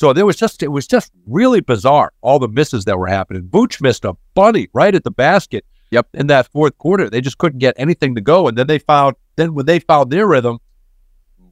So 0.00 0.14
there 0.14 0.24
was 0.24 0.36
just 0.36 0.62
it 0.62 0.68
was 0.68 0.86
just 0.86 1.12
really 1.26 1.60
bizarre 1.60 2.14
all 2.22 2.38
the 2.38 2.48
misses 2.48 2.86
that 2.86 2.98
were 2.98 3.06
happening. 3.06 3.42
Booch 3.42 3.82
missed 3.82 4.06
a 4.06 4.16
bunny 4.32 4.66
right 4.72 4.94
at 4.94 5.04
the 5.04 5.10
basket. 5.10 5.66
Yep. 5.90 6.08
In 6.14 6.26
that 6.28 6.50
fourth 6.50 6.78
quarter, 6.78 7.10
they 7.10 7.20
just 7.20 7.36
couldn't 7.36 7.58
get 7.58 7.74
anything 7.76 8.14
to 8.14 8.22
go, 8.22 8.48
and 8.48 8.56
then 8.56 8.66
they 8.66 8.78
found 8.78 9.16
then 9.36 9.52
when 9.52 9.66
they 9.66 9.78
found 9.78 10.10
their 10.10 10.26
rhythm, 10.26 10.58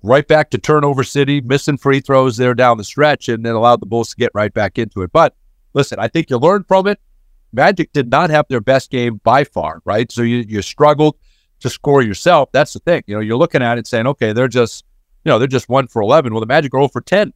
right 0.02 0.26
back 0.26 0.48
to 0.50 0.56
turnover 0.56 1.04
city, 1.04 1.42
missing 1.42 1.76
free 1.76 2.00
throws 2.00 2.38
there 2.38 2.54
down 2.54 2.78
the 2.78 2.84
stretch, 2.84 3.28
and 3.28 3.44
then 3.44 3.54
allowed 3.54 3.82
the 3.82 3.86
Bulls 3.86 4.08
to 4.10 4.16
get 4.16 4.30
right 4.32 4.54
back 4.54 4.78
into 4.78 5.02
it. 5.02 5.12
But 5.12 5.36
listen, 5.74 5.98
I 5.98 6.08
think 6.08 6.30
you 6.30 6.38
learned 6.38 6.66
from 6.66 6.86
it. 6.86 6.98
Magic 7.52 7.92
did 7.92 8.08
not 8.08 8.30
have 8.30 8.46
their 8.48 8.62
best 8.62 8.90
game 8.90 9.20
by 9.24 9.44
far, 9.44 9.82
right? 9.84 10.10
So 10.10 10.22
you 10.22 10.38
you 10.48 10.62
struggled 10.62 11.18
to 11.60 11.68
score 11.68 12.00
yourself. 12.00 12.50
That's 12.52 12.72
the 12.72 12.78
thing. 12.78 13.02
You 13.06 13.16
know, 13.16 13.20
you're 13.20 13.36
looking 13.36 13.62
at 13.62 13.76
it 13.76 13.86
saying, 13.86 14.06
okay, 14.06 14.32
they're 14.32 14.48
just, 14.48 14.86
you 15.26 15.28
know, 15.28 15.38
they're 15.38 15.48
just 15.48 15.68
one 15.68 15.86
for 15.86 16.00
eleven. 16.00 16.32
Well, 16.32 16.40
the 16.40 16.46
Magic 16.46 16.72
are 16.72 16.78
0 16.78 16.88
for 16.88 17.02
ten, 17.02 17.34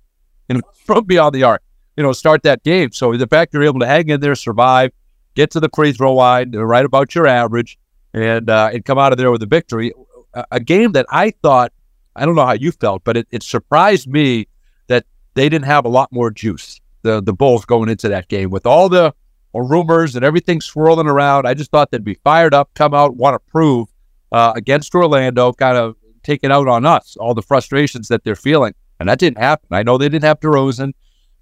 you 0.57 0.63
know, 0.63 0.69
from 0.85 1.05
beyond 1.05 1.35
the 1.35 1.43
arc. 1.45 1.63
You 1.97 2.03
know, 2.03 2.13
start 2.13 2.43
that 2.45 2.63
game. 2.63 2.93
So 2.93 3.17
the 3.17 3.27
fact 3.27 3.53
you're 3.53 3.63
able 3.65 3.81
to 3.81 3.87
hang 3.87 4.09
in 4.09 4.21
there, 4.21 4.35
survive, 4.35 4.93
get 5.35 5.51
to 5.53 5.61
the 5.61 5.69
free 5.75 5.93
throw 5.93 6.15
line, 6.15 6.53
right 6.53 6.85
about 6.85 7.15
your 7.15 7.27
average, 7.27 7.79
and 8.15 8.49
uh, 8.49 8.71
and 8.73 8.85
come 8.85 8.99
out 8.99 9.13
of 9.13 9.19
there 9.19 9.31
with 9.31 9.43
a 9.43 9.47
victory. 9.47 9.93
A, 10.35 10.45
a 10.53 10.61
game 10.61 10.93
that 10.93 11.07
I 11.11 11.33
thought, 11.43 11.73
I 12.17 12.25
don't 12.25 12.35
know 12.35 12.47
how 12.47 12.53
you 12.55 12.73
felt, 12.73 13.05
but 13.05 13.17
it, 13.17 13.27
it 13.31 13.43
surprised 13.43 14.09
me 14.09 14.49
that 14.87 15.05
they 15.35 15.49
didn't 15.49 15.67
have 15.67 15.85
a 15.85 15.89
lot 15.89 16.11
more 16.13 16.31
juice. 16.31 16.81
The 17.03 17.21
the 17.21 17.35
Bulls 17.35 17.65
going 17.65 17.89
into 17.89 18.09
that 18.09 18.29
game 18.29 18.51
with 18.51 18.65
all 18.65 18.89
the 18.89 19.15
rumors 19.55 20.17
and 20.17 20.25
everything 20.25 20.61
swirling 20.61 21.09
around. 21.09 21.47
I 21.47 21.55
just 21.55 21.71
thought 21.71 21.91
they'd 21.91 22.03
be 22.03 22.15
fired 22.15 22.55
up, 22.55 22.71
come 22.75 22.95
out, 22.95 23.17
want 23.17 23.35
to 23.35 23.51
prove 23.51 23.89
uh, 24.31 24.55
against 24.57 24.95
Orlando, 24.95 25.53
kind 25.53 25.77
of 25.77 25.97
take 26.23 26.41
it 26.43 26.51
out 26.51 26.69
on 26.69 26.87
us, 26.87 27.17
all 27.19 27.35
the 27.35 27.43
frustrations 27.43 28.09
that 28.09 28.25
they're 28.25 28.37
feeling. 28.37 28.75
And 29.03 29.09
that 29.09 29.19
didn't 29.19 29.39
happen. 29.39 29.67
I 29.73 29.83
know 29.83 29.99
they 29.99 30.09
didn't 30.09 30.23
have 30.25 30.39
DeRozan, 30.39 30.93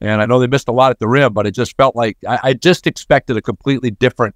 and 0.00 0.22
I 0.22 0.24
know 0.24 0.38
they 0.40 0.46
missed 0.46 0.66
a 0.68 0.72
lot 0.72 0.90
at 0.90 0.98
the 0.98 1.06
rim, 1.06 1.34
but 1.34 1.46
it 1.46 1.50
just 1.50 1.76
felt 1.76 1.94
like 1.94 2.16
I, 2.26 2.38
I 2.42 2.52
just 2.54 2.86
expected 2.86 3.36
a 3.36 3.42
completely 3.42 3.90
different, 3.90 4.34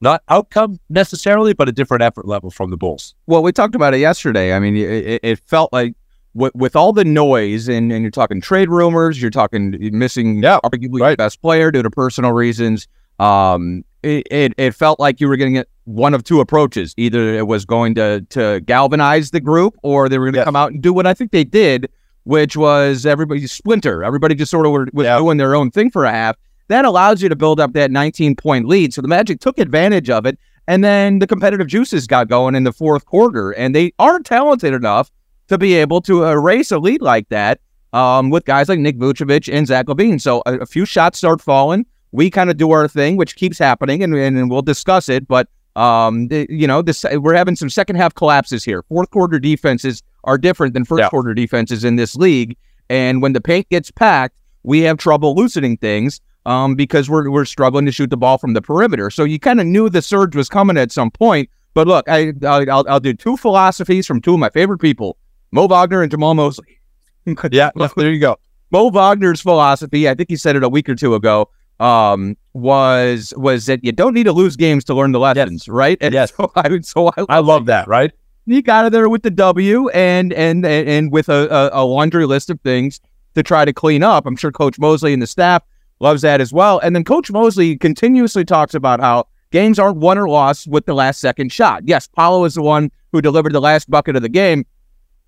not 0.00 0.22
outcome 0.28 0.78
necessarily, 0.88 1.52
but 1.52 1.68
a 1.68 1.72
different 1.72 2.04
effort 2.04 2.28
level 2.28 2.50
from 2.52 2.70
the 2.70 2.76
Bulls. 2.76 3.14
Well, 3.26 3.42
we 3.42 3.50
talked 3.50 3.74
about 3.74 3.92
it 3.92 3.98
yesterday. 3.98 4.54
I 4.54 4.60
mean, 4.60 4.76
it, 4.76 5.18
it 5.24 5.40
felt 5.40 5.72
like 5.72 5.94
with, 6.34 6.54
with 6.54 6.76
all 6.76 6.92
the 6.92 7.04
noise, 7.04 7.66
and, 7.68 7.90
and 7.92 8.02
you're 8.02 8.10
talking 8.12 8.40
trade 8.40 8.68
rumors, 8.68 9.20
you're 9.20 9.32
talking 9.32 9.76
missing 9.92 10.40
yeah, 10.40 10.60
arguably 10.64 11.00
right. 11.00 11.10
the 11.10 11.16
best 11.16 11.42
player 11.42 11.72
due 11.72 11.82
to 11.82 11.90
personal 11.90 12.32
reasons. 12.32 12.86
Um, 13.18 13.84
it, 14.04 14.26
it, 14.30 14.54
it 14.58 14.74
felt 14.76 15.00
like 15.00 15.20
you 15.20 15.26
were 15.28 15.36
getting 15.36 15.64
one 15.84 16.14
of 16.14 16.22
two 16.22 16.40
approaches. 16.40 16.94
Either 16.96 17.34
it 17.34 17.46
was 17.46 17.64
going 17.64 17.94
to 17.94 18.20
to 18.30 18.60
galvanize 18.64 19.30
the 19.32 19.40
group, 19.40 19.76
or 19.82 20.08
they 20.08 20.18
were 20.18 20.26
going 20.26 20.34
to 20.34 20.38
Yes. 20.38 20.44
come 20.44 20.56
out 20.56 20.72
and 20.72 20.82
do 20.82 20.92
what 20.92 21.06
I 21.06 21.14
think 21.14 21.30
they 21.32 21.44
did, 21.44 21.88
which 22.24 22.56
was 22.56 23.06
everybody 23.06 23.46
splinter. 23.46 24.02
Everybody 24.04 24.34
just 24.34 24.50
sort 24.50 24.66
of 24.66 24.72
were, 24.72 24.88
was 24.92 25.04
Yeah. 25.04 25.18
doing 25.18 25.36
their 25.38 25.54
own 25.54 25.70
thing 25.70 25.90
for 25.90 26.04
a 26.04 26.10
half. 26.10 26.36
That 26.68 26.84
allows 26.84 27.22
you 27.22 27.28
to 27.28 27.36
build 27.36 27.60
up 27.60 27.72
that 27.74 27.90
19 27.90 28.36
point 28.36 28.66
lead. 28.66 28.92
So 28.94 29.02
the 29.02 29.08
Magic 29.08 29.40
took 29.40 29.58
advantage 29.58 30.08
of 30.10 30.24
it, 30.26 30.38
and 30.66 30.82
then 30.82 31.18
the 31.18 31.26
competitive 31.26 31.66
juices 31.66 32.06
got 32.06 32.28
going 32.28 32.54
in 32.54 32.64
the 32.64 32.72
fourth 32.72 33.04
quarter, 33.04 33.50
and 33.52 33.74
they 33.74 33.92
aren't 33.98 34.24
talented 34.26 34.72
enough 34.72 35.10
to 35.48 35.58
be 35.58 35.74
able 35.74 36.00
to 36.02 36.24
erase 36.24 36.70
a 36.72 36.78
lead 36.78 37.02
like 37.02 37.28
that 37.28 37.60
um, 37.92 38.30
with 38.30 38.46
guys 38.46 38.68
like 38.70 38.78
Nick 38.78 38.96
Vucevic 38.98 39.52
and 39.52 39.66
Zach 39.66 39.86
LaVine. 39.86 40.18
So 40.20 40.42
a, 40.46 40.60
a 40.60 40.66
few 40.66 40.86
shots 40.86 41.18
start 41.18 41.42
falling. 41.42 41.84
We 42.12 42.30
kind 42.30 42.48
of 42.48 42.56
do 42.56 42.70
our 42.70 42.88
thing, 42.88 43.16
which 43.18 43.36
keeps 43.36 43.58
happening, 43.58 44.02
and, 44.02 44.14
and, 44.14 44.38
and 44.38 44.50
we'll 44.50 44.62
discuss 44.62 45.10
it. 45.10 45.28
But 45.28 45.48
um, 45.76 46.28
you 46.30 46.66
know, 46.66 46.82
this 46.82 47.04
we're 47.14 47.34
having 47.34 47.56
some 47.56 47.70
second 47.70 47.96
half 47.96 48.14
collapses 48.14 48.64
here. 48.64 48.82
Fourth 48.84 49.10
quarter 49.10 49.38
defenses 49.38 50.02
are 50.24 50.38
different 50.38 50.74
than 50.74 50.84
first 50.84 51.00
Yeah. 51.02 51.08
quarter 51.08 51.34
defenses 51.34 51.84
in 51.84 51.96
this 51.96 52.14
league, 52.16 52.56
and 52.88 53.20
when 53.22 53.32
the 53.32 53.40
paint 53.40 53.68
gets 53.68 53.90
packed, 53.90 54.36
we 54.62 54.80
have 54.80 54.96
trouble 54.98 55.34
loosening 55.34 55.76
things 55.76 56.20
um, 56.46 56.74
because 56.74 57.10
we're 57.10 57.30
we're 57.30 57.44
struggling 57.44 57.86
to 57.86 57.92
shoot 57.92 58.10
the 58.10 58.16
ball 58.16 58.38
from 58.38 58.52
the 58.54 58.62
perimeter. 58.62 59.10
So 59.10 59.24
you 59.24 59.38
kind 59.38 59.60
of 59.60 59.66
knew 59.66 59.88
the 59.90 60.02
surge 60.02 60.36
was 60.36 60.48
coming 60.48 60.76
at 60.78 60.92
some 60.92 61.10
point. 61.10 61.48
But 61.74 61.88
look, 61.88 62.08
I 62.08 62.32
I'll, 62.44 62.70
I'll, 62.70 62.84
I'll 62.88 63.00
do 63.00 63.12
two 63.14 63.36
philosophies 63.36 64.06
from 64.06 64.20
two 64.20 64.34
of 64.34 64.38
my 64.40 64.50
favorite 64.50 64.78
people, 64.78 65.16
Mo 65.50 65.66
Wagner 65.66 66.02
and 66.02 66.12
Jamahl 66.12 66.36
Mosley. 66.36 66.78
Yeah, 67.50 67.70
there 67.96 68.12
you 68.12 68.20
go. 68.20 68.36
Mo 68.70 68.90
Wagner's 68.90 69.40
philosophy, 69.40 70.08
I 70.08 70.14
think 70.14 70.28
he 70.28 70.36
said 70.36 70.56
it 70.56 70.62
a 70.62 70.68
week 70.68 70.88
or 70.90 70.94
two 70.94 71.14
ago, 71.14 71.48
um, 71.80 72.36
was 72.54 73.34
was 73.36 73.66
that 73.66 73.84
you 73.84 73.92
don't 73.92 74.14
need 74.14 74.24
to 74.24 74.32
lose 74.32 74.56
games 74.56 74.84
to 74.84 74.94
learn 74.94 75.12
the 75.12 75.18
lessons, 75.18 75.68
right? 75.68 75.98
And 76.00 76.14
Yes. 76.14 76.32
So 76.36 76.52
I, 76.54 76.80
so 76.80 77.08
I, 77.08 77.26
I 77.28 77.38
love 77.40 77.66
that, 77.66 77.86
right? 77.86 78.12
he 78.46 78.62
got 78.62 78.84
out 78.84 78.92
there 78.92 79.08
with 79.08 79.22
the 79.22 79.30
W 79.30 79.88
and 79.90 80.32
and 80.32 80.64
and, 80.64 81.10
with 81.10 81.28
a, 81.28 81.48
a, 81.50 81.82
a 81.82 81.84
laundry 81.84 82.26
list 82.26 82.50
of 82.50 82.60
things 82.60 83.00
to 83.34 83.42
try 83.42 83.64
to 83.64 83.72
clean 83.72 84.02
up. 84.02 84.26
I'm 84.26 84.36
sure 84.36 84.52
Coach 84.52 84.78
Mosley 84.78 85.12
and 85.12 85.20
the 85.20 85.26
staff 85.26 85.62
loves 86.00 86.22
that 86.22 86.40
as 86.40 86.52
well. 86.52 86.78
And 86.78 86.94
then 86.94 87.04
Coach 87.04 87.30
Mosley 87.30 87.76
continuously 87.76 88.44
talks 88.44 88.74
about 88.74 89.00
how 89.00 89.26
games 89.50 89.78
aren't 89.78 89.96
won 89.98 90.18
or 90.18 90.28
lost 90.28 90.68
with 90.68 90.86
the 90.86 90.94
last 90.94 91.20
second 91.20 91.52
shot. 91.52 91.82
Yes, 91.86 92.06
Paolo 92.06 92.44
is 92.44 92.54
the 92.54 92.62
one 92.62 92.90
who 93.12 93.20
delivered 93.20 93.52
the 93.52 93.60
last 93.60 93.90
bucket 93.90 94.14
of 94.16 94.22
the 94.22 94.28
game, 94.28 94.66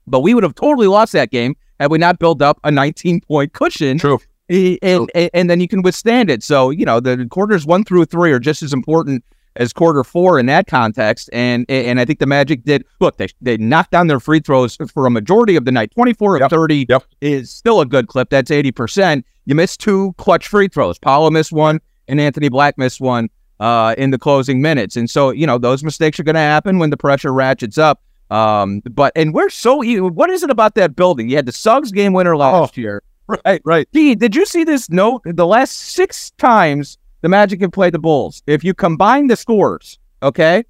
but 0.07 0.21
we 0.21 0.35
would 0.35 0.43
have 0.43 0.55
totally 0.55 0.87
lost 0.87 1.13
that 1.13 1.31
game 1.31 1.57
had 1.81 1.91
we 1.91 1.99
not 1.99 2.19
built 2.19 2.43
up 2.43 2.59
a 2.65 2.71
19 2.71 3.21
point 3.23 3.53
cushion 3.53 3.99
True. 3.99 4.19
Eh, 4.49 4.77
and, 4.83 5.11
and 5.15 5.31
and 5.35 5.51
then 5.51 5.61
you 5.61 5.69
can 5.69 5.83
withstand 5.83 6.31
it. 6.31 6.43
So 6.43 6.71
you 6.71 6.85
know 6.85 7.01
the 7.01 7.27
quarters 7.31 7.67
one 7.67 7.85
through 7.85 8.05
three 8.07 8.33
are 8.33 8.39
just 8.39 8.63
as 8.63 8.73
important 8.73 9.25
as 9.57 9.73
quarter 9.73 10.05
four 10.05 10.39
in 10.39 10.47
that 10.47 10.67
context. 10.67 11.29
And 11.33 11.67
and 11.69 11.99
I 11.99 12.05
think 12.05 12.19
the 12.21 12.27
Magic 12.27 12.65
did 12.65 12.85
look 13.01 13.17
they 13.17 13.29
they 13.41 13.57
knocked 13.57 13.91
down 13.91 14.07
their 14.07 14.21
free 14.21 14.41
throws 14.41 14.77
for 14.93 15.07
a 15.07 15.11
majority 15.11 15.57
of 15.57 15.65
the 15.65 15.73
night. 15.73 15.91
Twenty 15.93 16.13
four 16.13 16.37
of 16.41 16.51
thirty 16.51 16.87
Yep. 16.89 17.05
is 17.21 17.51
still 17.51 17.81
a 17.81 17.87
good 17.87 18.07
clip. 18.09 18.31
That's 18.31 18.51
eighty 18.51 18.71
percent. 18.71 19.25
You 19.47 19.55
missed 19.55 19.81
two 19.81 20.15
clutch 20.19 20.49
free 20.49 20.69
throws. 20.69 20.99
Paolo 20.99 21.31
missed 21.31 21.53
one, 21.53 21.81
and 22.09 22.21
Anthony 22.21 22.49
Black 22.49 22.77
missed 22.79 23.01
one 23.01 23.29
uh, 23.61 23.95
in 23.97 24.11
the 24.11 24.19
closing 24.19 24.61
minutes. 24.61 24.97
And 24.97 25.09
so 25.11 25.31
you 25.31 25.47
know 25.47 25.59
those 25.59 25.83
mistakes 25.83 26.21
are 26.21 26.25
going 26.25 26.35
to 26.35 26.41
happen 26.41 26.79
when 26.79 26.91
the 26.91 26.97
pressure 26.97 27.33
ratchets 27.33 27.79
up. 27.79 28.03
Um, 28.31 28.81
but 28.91 29.13
and 29.17 29.33
we're 29.35 29.49
so 29.51 29.83
what 30.11 30.31
is 30.31 30.43
it 30.43 30.51
about 30.51 30.75
that 30.77 30.95
building? 30.95 31.29
You 31.29 31.37
had 31.37 31.47
the 31.47 31.53
Suggs 31.53 31.91
game 31.93 32.13
winner 32.13 32.37
last 32.37 32.77
year. 32.77 33.03
Right, 33.45 33.61
right. 33.65 33.89
Gee, 33.93 34.15
did 34.15 34.37
you 34.37 34.47
see 34.47 34.63
this 34.63 34.89
note? 34.89 35.23
The 35.25 35.47
last 35.47 35.73
six 35.73 36.31
times 36.33 36.97
the 37.23 37.29
Magic 37.29 37.61
have 37.61 37.73
played 37.73 37.93
the 37.93 37.99
Bulls, 37.99 38.43
if 38.47 38.63
you 38.63 38.73
combine 38.73 39.27
the 39.27 39.35
scores, 39.35 39.99
okay, 40.23 40.65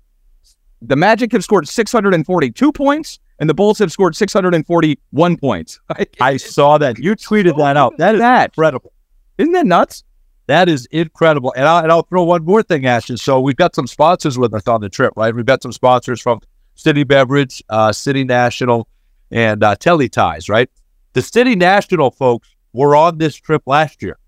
the 0.80 0.96
Magic 0.96 1.32
have 1.32 1.44
scored 1.44 1.68
642 1.68 2.72
points 2.72 3.18
and 3.38 3.50
the 3.50 3.54
Bulls 3.54 3.78
have 3.78 3.92
scored 3.92 4.16
641 4.16 5.36
points. 5.36 5.80
I 6.20 6.36
saw 6.38 6.78
that. 6.78 6.98
You 6.98 7.14
tweeted 7.14 7.58
that 7.58 7.76
out. 7.76 7.98
That 7.98 8.14
is 8.14 8.20
that. 8.20 8.50
incredible. 8.50 8.92
Isn't 9.38 9.52
that 9.52 9.66
nuts? 9.66 10.04
That 10.46 10.68
is 10.68 10.86
incredible. 10.86 11.52
And 11.56 11.66
I'll, 11.66 11.82
and 11.82 11.92
I'll 11.92 12.04
throw 12.04 12.25
one 12.25 12.44
more 12.44 12.62
thing, 12.62 12.86
Ashton. 12.86 13.16
So 13.16 13.40
we've 13.40 13.56
got 13.56 13.75
some 13.75 13.86
sponsors 13.86 14.38
with 14.38 14.54
us 14.54 14.66
on 14.68 14.80
the 14.80 14.88
trip, 14.88 15.12
right? 15.16 15.34
We've 15.34 15.44
got 15.44 15.62
some 15.62 15.72
sponsors 15.72 16.20
from 16.20 16.40
City 16.76 17.04
Beverage, 17.04 17.62
uh, 17.68 17.92
City 17.92 18.22
National, 18.25 18.88
and 19.30 19.62
uh, 19.64 19.75
Teleties, 19.75 20.48
right? 20.48 20.70
The 21.16 21.23
City 21.23 21.56
National 21.56 22.11
folks 22.11 22.54
were 22.75 22.94
on 22.94 23.16
this 23.16 23.35
trip 23.37 23.62
last 23.64 24.02
year. 24.02 24.18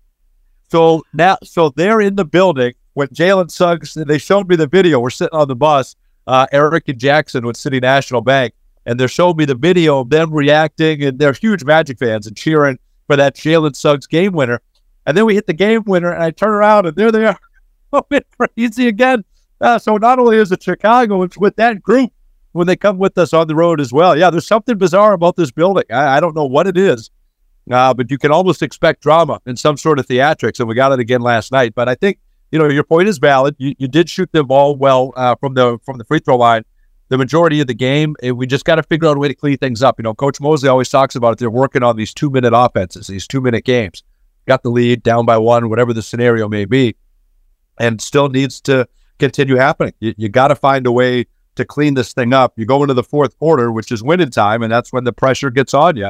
So 0.71 1.03
now, 1.13 1.37
so 1.43 1.69
they're 1.69 2.01
in 2.01 2.15
the 2.15 2.25
building 2.25 2.73
when 2.95 3.09
Jalen 3.09 3.51
Suggs, 3.51 3.93
they 3.93 4.17
showed 4.17 4.49
me 4.49 4.55
the 4.55 4.65
video. 4.65 4.99
We're 4.99 5.11
sitting 5.11 5.37
on 5.37 5.47
the 5.47 5.55
bus, 5.55 5.95
uh, 6.25 6.47
Eric 6.51 6.89
and 6.89 6.97
Jackson 6.97 7.45
with 7.45 7.57
City 7.57 7.79
National 7.79 8.21
Bank, 8.21 8.55
and 8.87 8.99
they're 8.99 9.07
showing 9.07 9.37
me 9.37 9.45
the 9.45 9.53
video 9.53 9.99
of 9.99 10.09
them 10.09 10.33
reacting, 10.33 11.03
and 11.03 11.19
they're 11.19 11.31
huge 11.31 11.63
Magic 11.63 11.99
fans 11.99 12.25
and 12.25 12.35
cheering 12.35 12.79
for 13.05 13.15
that 13.15 13.35
Jalen 13.35 13.75
Suggs 13.75 14.07
game 14.07 14.33
winner. 14.33 14.59
And 15.05 15.15
then 15.15 15.27
we 15.27 15.35
hit 15.35 15.45
the 15.45 15.53
game 15.53 15.83
winner, 15.85 16.11
and 16.11 16.23
I 16.23 16.31
turn 16.31 16.49
around, 16.49 16.87
and 16.87 16.95
there 16.95 17.11
they 17.11 17.27
are, 17.27 17.39
going 17.93 18.23
crazy 18.35 18.87
again. 18.87 19.23
Uh, 19.61 19.77
so 19.77 19.97
not 19.97 20.17
only 20.17 20.37
is 20.37 20.51
it 20.51 20.63
Chicago, 20.63 21.21
it's 21.21 21.37
with 21.37 21.55
that 21.57 21.83
group 21.83 22.11
when 22.51 22.67
they 22.67 22.75
come 22.75 22.97
with 22.97 23.17
us 23.17 23.33
on 23.33 23.47
the 23.47 23.55
road 23.55 23.79
as 23.79 23.93
well. 23.93 24.17
Yeah, 24.17 24.29
there's 24.29 24.47
something 24.47 24.77
bizarre 24.77 25.13
about 25.13 25.35
this 25.35 25.51
building. 25.51 25.83
I, 25.89 26.17
I 26.17 26.19
don't 26.19 26.35
know 26.35 26.45
what 26.45 26.67
it 26.67 26.77
is, 26.77 27.09
uh, 27.71 27.93
but 27.93 28.09
you 28.09 28.17
can 28.17 28.31
almost 28.31 28.61
expect 28.61 29.01
drama 29.01 29.39
and 29.45 29.57
some 29.57 29.77
sort 29.77 29.99
of 29.99 30.07
theatrics, 30.07 30.59
and 30.59 30.67
we 30.67 30.75
got 30.75 30.91
it 30.91 30.99
again 30.99 31.21
last 31.21 31.51
night. 31.51 31.75
But 31.75 31.89
I 31.89 31.95
think 31.95 32.19
you 32.51 32.59
know 32.59 32.67
your 32.67 32.83
point 32.83 33.07
is 33.07 33.17
valid. 33.17 33.55
You, 33.57 33.75
you 33.77 33.87
did 33.87 34.09
shoot 34.09 34.29
the 34.31 34.43
ball 34.43 34.75
well 34.75 35.13
uh, 35.15 35.35
from 35.35 35.53
the 35.53 35.79
from 35.83 35.97
the 35.97 36.05
free 36.05 36.19
throw 36.19 36.37
line. 36.37 36.63
The 37.09 37.17
majority 37.17 37.59
of 37.59 37.65
the 37.65 37.73
game, 37.73 38.15
and 38.21 38.37
we 38.37 38.45
just 38.45 38.65
got 38.65 38.75
to 38.75 38.83
figure 38.83 39.09
out 39.09 39.17
a 39.17 39.19
way 39.19 39.27
to 39.27 39.33
clean 39.33 39.57
things 39.57 39.81
up. 39.81 39.97
You 39.97 40.03
know, 40.03 40.13
Coach 40.13 40.39
Mosley 40.39 40.69
always 40.69 40.89
talks 40.89 41.15
about 41.15 41.33
it. 41.33 41.39
They're 41.39 41.49
working 41.49 41.81
on 41.81 41.95
these 41.97 42.13
two 42.13 42.29
minute 42.29 42.53
offenses, 42.55 43.07
these 43.07 43.27
two 43.27 43.41
minute 43.41 43.65
games. 43.65 44.03
Got 44.47 44.61
the 44.61 44.69
lead, 44.69 45.01
down 45.01 45.25
by 45.25 45.39
one, 45.39 45.69
whatever 45.69 45.91
the 45.91 46.03
scenario 46.03 46.47
may 46.47 46.65
be, 46.65 46.95
and 47.79 47.99
still 47.99 48.29
needs 48.29 48.61
to 48.61 48.87
continue 49.17 49.55
happening. 49.55 49.93
You, 49.99 50.13
you 50.17 50.29
got 50.29 50.49
to 50.49 50.55
find 50.55 50.85
a 50.85 50.91
way 50.91 51.25
to 51.59 51.65
clean 51.65 51.93
this 51.93 52.13
thing 52.13 52.33
up. 52.33 52.53
You 52.57 52.65
go 52.65 52.81
into 52.81 52.93
the 52.93 53.03
fourth 53.03 53.37
quarter, 53.37 53.71
which 53.71 53.91
is 53.91 54.03
winning 54.03 54.31
time, 54.31 54.63
and 54.63 54.71
that's 54.71 54.91
when 54.91 55.03
the 55.03 55.13
pressure 55.13 55.49
gets 55.49 55.73
on 55.73 55.95
you. 55.95 56.09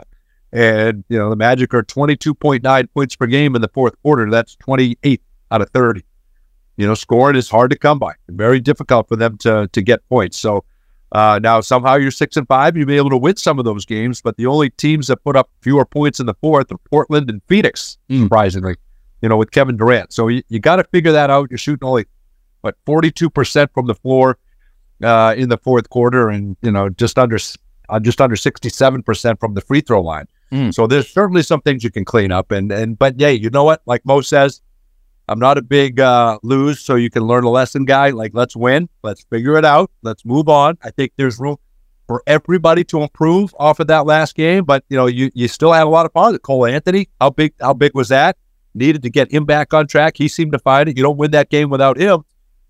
And 0.52 1.04
you 1.10 1.18
know 1.18 1.30
the 1.30 1.36
Magic 1.36 1.74
are 1.74 1.84
twenty 1.84 2.16
two 2.16 2.34
point 2.34 2.64
nine 2.64 2.88
points 2.88 3.16
per 3.16 3.28
game 3.28 3.56
in 3.56 3.62
the 3.62 3.68
fourth 3.68 4.02
quarter. 4.02 4.30
That's 4.30 4.56
twenty 4.56 4.98
eight 5.04 5.22
out 5.52 5.62
of 5.62 5.70
thirty. 5.70 6.04
You 6.78 6.88
know, 6.88 6.96
scoring 6.96 7.36
is 7.36 7.50
hard 7.50 7.72
to 7.72 7.78
come 7.78 8.00
by. 8.00 8.14
Very 8.30 8.60
difficult 8.60 9.08
for 9.08 9.16
them 9.16 9.38
to 9.40 9.70
to 9.72 9.82
get 9.82 10.08
points. 10.10 10.40
So 10.40 10.64
uh, 11.12 11.40
now 11.42 11.62
somehow 11.62 11.96
you're 11.96 12.10
six 12.10 12.36
and 12.38 12.48
five. 12.48 12.76
You'll 12.78 12.88
be 12.88 12.98
able 12.98 13.12
to 13.12 13.18
win 13.18 13.36
some 13.36 13.60
of 13.60 13.66
those 13.66 13.86
games, 13.86 14.22
but 14.22 14.38
the 14.38 14.48
only 14.48 14.70
teams 14.72 15.08
that 15.08 15.24
put 15.24 15.36
up 15.36 15.50
fewer 15.62 15.86
points 15.86 16.20
in 16.20 16.26
the 16.26 16.36
fourth 16.36 16.72
are 16.72 16.78
Portland 16.78 17.30
and 17.30 17.42
Phoenix. 17.48 17.98
Mm. 18.10 18.24
Surprisingly, 18.24 18.76
you 19.22 19.30
know, 19.30 19.38
with 19.38 19.52
Kevin 19.52 19.78
Durant. 19.78 20.14
So 20.14 20.30
you, 20.30 20.42
you 20.50 20.60
got 20.60 20.78
to 20.78 20.84
figure 20.86 21.12
that 21.12 21.30
out. 21.30 21.52
You're 21.52 21.58
shooting 21.60 21.88
only 21.88 22.06
but 22.62 22.76
forty 22.86 23.12
two 23.12 23.30
percent 23.30 23.72
from 23.74 23.86
the 23.86 23.96
floor 23.96 24.38
uh, 25.04 25.34
in 25.38 25.50
the 25.50 25.58
fourth 25.58 25.90
quarter, 25.90 26.30
and 26.30 26.58
you 26.62 26.72
know 26.72 26.90
just 26.90 27.18
under 27.18 27.38
uh, 27.90 28.00
just 28.00 28.22
under 28.22 28.36
sixty 28.36 28.70
seven 28.70 29.04
percent 29.04 29.40
from 29.40 29.54
the 29.54 29.62
free 29.62 29.82
throw 29.82 30.02
line. 30.02 30.26
Mm. 30.52 30.74
So 30.74 30.88
there's 30.88 31.10
certainly 31.10 31.44
some 31.44 31.62
things 31.62 31.84
you 31.84 31.92
can 31.92 32.06
clean 32.06 32.32
up, 32.32 32.52
and 32.52 32.72
and 32.72 32.98
but 32.98 33.20
yeah, 33.20 33.30
you 33.30 33.50
know 33.50 33.64
what? 33.64 33.82
Like 33.86 34.06
Mo 34.06 34.22
says, 34.22 34.62
I'm 35.28 35.40
not 35.40 35.58
a 35.58 35.62
big 35.62 36.00
uh, 36.00 36.40
lose, 36.42 36.80
so 36.80 36.96
you 36.96 37.10
can 37.10 37.24
learn 37.24 37.44
a 37.44 37.50
lesson 37.50 37.86
guy. 37.86 38.10
Like 38.10 38.32
let's 38.34 38.56
win, 38.56 38.90
let's 39.04 39.24
figure 39.26 39.58
it 39.58 39.66
out, 39.66 39.92
let's 40.02 40.26
move 40.26 40.50
on. 40.50 40.78
I 40.84 40.90
think 40.90 41.14
there's 41.18 41.40
room 41.40 41.58
for 42.08 42.24
everybody 42.26 42.84
to 42.84 43.04
improve 43.04 43.54
off 43.60 43.80
of 43.80 43.86
that 43.86 44.08
last 44.08 44.34
game, 44.36 44.66
but 44.66 44.84
you 44.90 44.98
know 44.98 45.06
you 45.06 45.30
you 45.36 45.48
still 45.48 45.72
had 45.72 45.84
a 45.84 45.90
lot 45.90 46.08
of 46.08 46.14
positive. 46.14 46.42
Cole 46.42 46.66
Anthony, 46.66 47.08
how 47.22 47.30
big 47.30 47.54
how 47.62 47.74
big 47.74 47.94
was 47.94 48.10
that? 48.10 48.36
Needed 48.74 49.04
to 49.04 49.12
get 49.12 49.32
him 49.32 49.46
back 49.46 49.74
on 49.74 49.86
track. 49.86 50.18
He 50.18 50.28
seemed 50.28 50.52
to 50.54 50.60
find 50.60 50.90
it. 50.90 50.98
You 50.98 51.04
don't 51.04 51.18
win 51.18 51.32
that 51.32 51.50
game 51.50 51.70
without 51.70 51.98
him. 51.98 52.24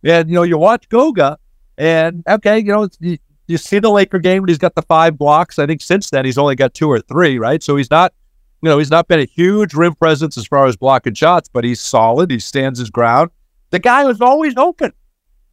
And 0.03 0.29
you 0.29 0.35
know 0.35 0.43
you 0.43 0.57
watch 0.57 0.89
Goga, 0.89 1.37
And 1.79 2.23
okay, 2.27 2.59
you 2.59 2.65
know, 2.65 2.89
you, 2.99 3.17
you 3.47 3.57
see 3.57 3.79
the 3.79 3.89
Laker 3.89 4.19
game 4.19 4.43
and 4.43 4.49
he's 4.49 4.57
got 4.57 4.75
the 4.75 4.83
five 4.83 5.17
blocks. 5.17 5.57
I 5.57 5.65
think 5.65 5.81
since 5.81 6.09
then 6.09 6.25
he's 6.25 6.37
only 6.37 6.55
got 6.55 6.75
two 6.75 6.91
or 6.91 6.99
three, 6.99 7.39
right? 7.39 7.63
So 7.63 7.77
he's 7.77 7.89
not, 7.89 8.13
you 8.61 8.69
know, 8.69 8.77
he's 8.77 8.91
not 8.91 9.07
been 9.07 9.21
a 9.21 9.25
huge 9.25 9.73
rim 9.73 9.95
presence 9.95 10.37
as 10.37 10.45
far 10.45 10.67
as 10.67 10.75
blocking 10.75 11.13
shots, 11.13 11.49
but 11.51 11.63
he's 11.63 11.79
solid. 11.79 12.29
He 12.29 12.39
stands 12.39 12.77
his 12.77 12.89
ground. 12.89 13.31
The 13.71 13.79
guy 13.79 14.07
is 14.09 14.19
always 14.19 14.55
open. 14.57 14.91